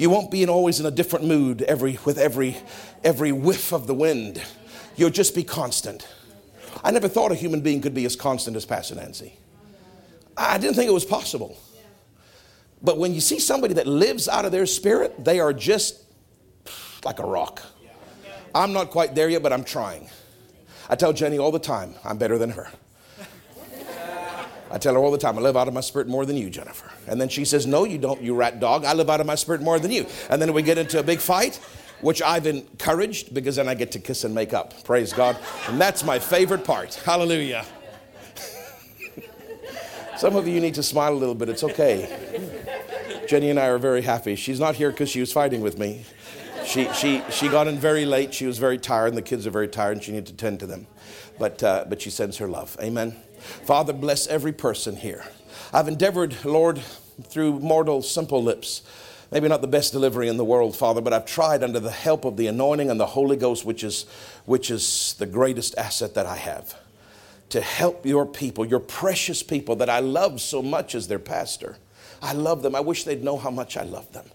[0.00, 2.56] You won't be in always in a different mood every with every
[3.04, 4.42] every whiff of the wind.
[4.96, 6.08] You'll just be constant.
[6.82, 9.34] I never thought a human being could be as constant as Pastor Nancy.
[10.38, 11.54] I didn't think it was possible.
[12.80, 16.02] But when you see somebody that lives out of their spirit, they are just
[17.04, 17.62] like a rock.
[18.54, 20.08] I'm not quite there yet, but I'm trying.
[20.88, 22.70] I tell Jenny all the time, I'm better than her.
[24.70, 26.48] I tell her all the time, I live out of my spirit more than you,
[26.48, 26.90] Jennifer.
[27.08, 28.84] And then she says, No, you don't, you rat dog.
[28.84, 30.06] I live out of my spirit more than you.
[30.28, 31.56] And then we get into a big fight,
[32.00, 34.84] which I've encouraged because then I get to kiss and make up.
[34.84, 35.36] Praise God.
[35.68, 36.94] And that's my favorite part.
[36.94, 37.64] Hallelujah.
[40.16, 41.48] Some of you need to smile a little bit.
[41.48, 42.08] It's okay.
[43.26, 44.36] Jenny and I are very happy.
[44.36, 46.04] She's not here because she was fighting with me.
[46.64, 48.34] She, she, she got in very late.
[48.34, 50.60] She was very tired, and the kids are very tired, and she needed to tend
[50.60, 50.86] to them.
[51.38, 52.76] But, uh, but she sends her love.
[52.80, 53.16] Amen.
[53.40, 55.24] Father, bless every person here.
[55.72, 56.80] I've endeavored, Lord,
[57.22, 58.82] through mortal, simple lips,
[59.30, 62.24] maybe not the best delivery in the world, Father, but I've tried under the help
[62.24, 64.06] of the anointing and the Holy Ghost, which is,
[64.46, 66.74] which is the greatest asset that I have,
[67.50, 71.76] to help your people, your precious people that I love so much as their pastor.
[72.22, 72.74] I love them.
[72.74, 74.26] I wish they'd know how much I love them.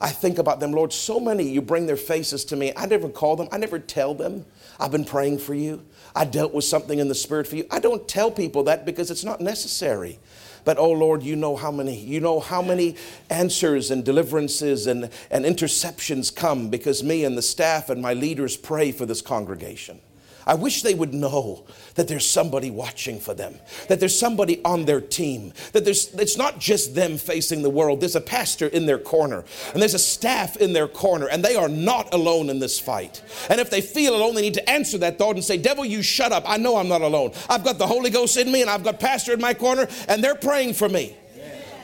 [0.00, 0.92] I think about them, Lord.
[0.92, 2.72] So many, you bring their faces to me.
[2.76, 4.44] I never call them, I never tell them.
[4.80, 5.84] I've been praying for you.
[6.14, 7.66] I dealt with something in the spirit for you.
[7.70, 10.18] I don't tell people that because it's not necessary.
[10.64, 12.96] But oh Lord, you know how many, you know how many
[13.30, 18.56] answers and deliverances and, and interceptions come because me and the staff and my leaders
[18.56, 20.00] pray for this congregation.
[20.46, 21.64] I wish they would know
[21.94, 23.54] that there's somebody watching for them,
[23.88, 28.00] that there's somebody on their team, that there's, it's not just them facing the world.
[28.00, 31.56] There's a pastor in their corner, and there's a staff in their corner, and they
[31.56, 33.22] are not alone in this fight.
[33.50, 36.02] And if they feel alone, they need to answer that thought and say, Devil, you
[36.02, 36.44] shut up.
[36.46, 37.32] I know I'm not alone.
[37.48, 40.22] I've got the Holy Ghost in me, and I've got pastor in my corner, and
[40.22, 41.16] they're praying for me.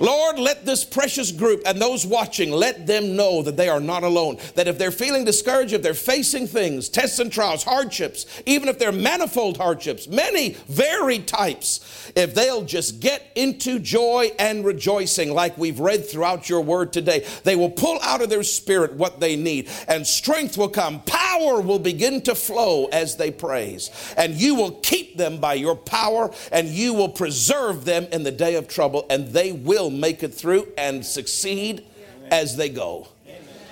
[0.01, 4.05] Lord, let this precious group and those watching, let them know that they are not
[4.05, 4.39] alone.
[4.55, 8.79] That if they're feeling discouraged, if they're facing things, tests and trials, hardships, even if
[8.79, 15.57] they're manifold hardships, many varied types, if they'll just get into joy and rejoicing like
[15.59, 19.37] we've read throughout your word today, they will pull out of their spirit what they
[19.37, 21.01] need and strength will come.
[21.03, 23.91] Power will begin to flow as they praise.
[24.17, 28.33] And you will keep them by your power and you will preserve them in the
[28.33, 31.85] day of trouble and they will make it through and succeed
[32.31, 33.09] as they go.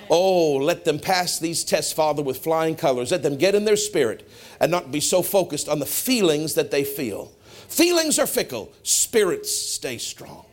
[0.09, 3.11] Oh, let them pass these tests, Father, with flying colors.
[3.11, 4.29] Let them get in their spirit
[4.61, 7.33] and not be so focused on the feelings that they feel.
[7.69, 10.47] Feelings are fickle, spirits stay strong,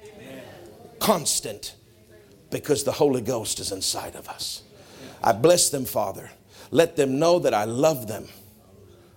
[0.99, 1.75] constant,
[2.49, 4.63] because the Holy Ghost is inside of us.
[5.23, 6.31] I bless them, Father.
[6.71, 8.27] Let them know that I love them.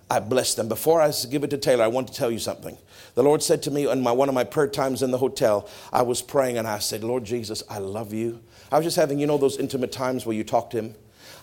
[0.09, 0.67] I bless them.
[0.69, 2.77] Before I give it to Taylor, I want to tell you something.
[3.17, 5.67] The Lord said to me in my, one of my prayer times in the hotel,
[5.91, 8.43] I was praying and I said, Lord Jesus, I love you.
[8.71, 10.93] I was just having, you know, those intimate times where you talk to Him.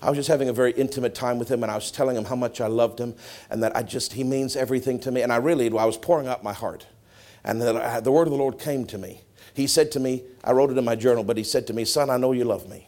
[0.00, 2.26] I was just having a very intimate time with him, and I was telling him
[2.26, 3.14] how much I loved him,
[3.50, 5.22] and that I just he means everything to me.
[5.22, 6.86] And I really, I was pouring out my heart,
[7.42, 9.22] and the word of the Lord came to me.
[9.54, 11.84] He said to me, I wrote it in my journal, but he said to me,
[11.84, 12.86] "Son, I know you love me,"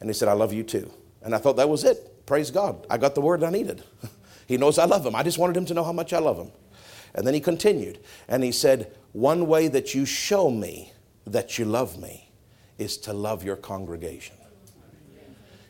[0.00, 0.90] and he said, "I love you too."
[1.22, 2.26] And I thought that was it.
[2.26, 3.82] Praise God, I got the word I needed.
[4.46, 5.14] he knows I love him.
[5.14, 6.52] I just wanted him to know how much I love him.
[7.14, 10.92] And then he continued and he said, One way that you show me
[11.26, 12.30] that you love me
[12.78, 14.36] is to love your congregation.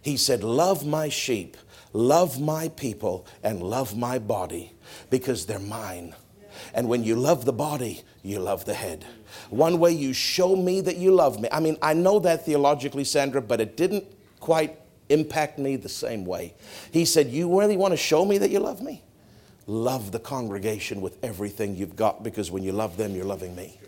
[0.02, 1.56] He said, Love my sheep,
[1.92, 4.72] love my people, and love my body
[5.10, 6.14] because they're mine.
[6.72, 9.04] And when you love the body, you love the head.
[9.50, 11.48] One way you show me that you love me.
[11.50, 14.04] I mean, I know that theologically, Sandra, but it didn't
[14.40, 14.78] quite
[15.08, 16.54] impact me the same way.
[16.90, 19.02] He said, You really want to show me that you love me?
[19.66, 23.78] Love the congregation with everything you've got because when you love them, you're loving me.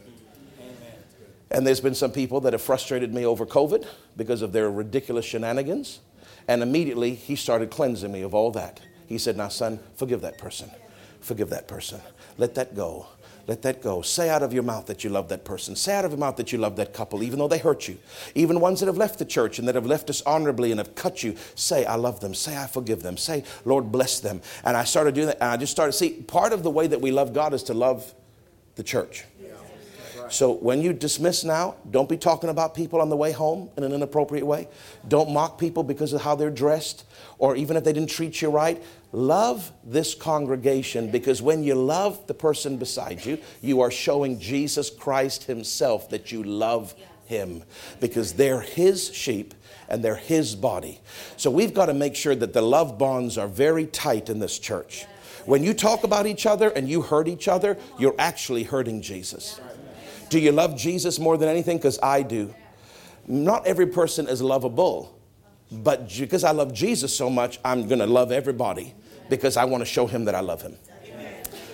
[1.50, 5.24] And there's been some people that have frustrated me over COVID because of their ridiculous
[5.24, 6.00] shenanigans.
[6.48, 8.80] And immediately he started cleansing me of all that.
[9.06, 10.70] He said, Now, son, forgive that person.
[11.20, 12.00] Forgive that person.
[12.36, 13.06] Let that go.
[13.46, 14.02] Let that go.
[14.02, 15.76] Say out of your mouth that you love that person.
[15.76, 17.96] Say out of your mouth that you love that couple, even though they hurt you.
[18.34, 20.96] Even ones that have left the church and that have left us honorably and have
[20.96, 21.36] cut you.
[21.54, 22.34] Say, I love them.
[22.34, 23.16] Say, I forgive them.
[23.16, 24.40] Say, Lord, bless them.
[24.64, 25.36] And I started doing that.
[25.40, 27.74] And I just started, see, part of the way that we love God is to
[27.74, 28.12] love
[28.74, 29.24] the church.
[30.30, 33.84] So when you dismiss now, don't be talking about people on the way home in
[33.84, 34.68] an inappropriate way.
[35.08, 37.04] Don't mock people because of how they're dressed
[37.38, 38.82] or even if they didn't treat you right.
[39.12, 44.90] Love this congregation because when you love the person beside you, you are showing Jesus
[44.90, 46.94] Christ Himself that you love
[47.26, 47.62] Him
[48.00, 49.54] because they're His sheep
[49.88, 51.00] and they're His body.
[51.36, 54.58] So we've got to make sure that the love bonds are very tight in this
[54.58, 55.06] church.
[55.46, 59.60] When you talk about each other and you hurt each other, you're actually hurting Jesus.
[60.28, 61.76] Do you love Jesus more than anything?
[61.76, 62.54] Because I do.
[63.26, 65.18] Not every person is lovable,
[65.70, 68.94] but because I love Jesus so much, I'm going to love everybody
[69.28, 70.76] because I want to show him that I love him.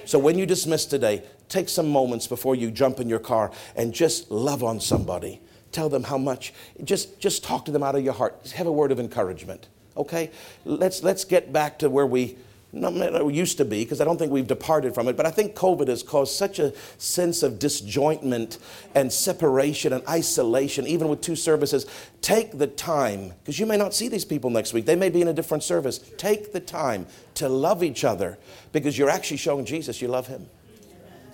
[0.04, 3.92] So when you dismiss today, take some moments before you jump in your car and
[3.92, 5.40] just love on somebody.
[5.70, 6.52] Tell them how much.
[6.84, 8.52] Just, just talk to them out of your heart.
[8.54, 9.68] Have a word of encouragement.
[9.96, 10.30] Okay?
[10.64, 12.36] Let's, let's get back to where we
[12.72, 15.54] not used to be because I don't think we've departed from it, but I think
[15.54, 18.58] COVID has caused such a sense of disjointment
[18.94, 21.86] and separation and isolation, even with two services.
[22.22, 25.20] Take the time, because you may not see these people next week, they may be
[25.20, 25.98] in a different service.
[26.16, 28.38] Take the time to love each other
[28.72, 30.48] because you're actually showing Jesus you love him.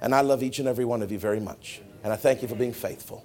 [0.00, 1.80] And I love each and every one of you very much.
[2.02, 3.24] And I thank you for being faithful.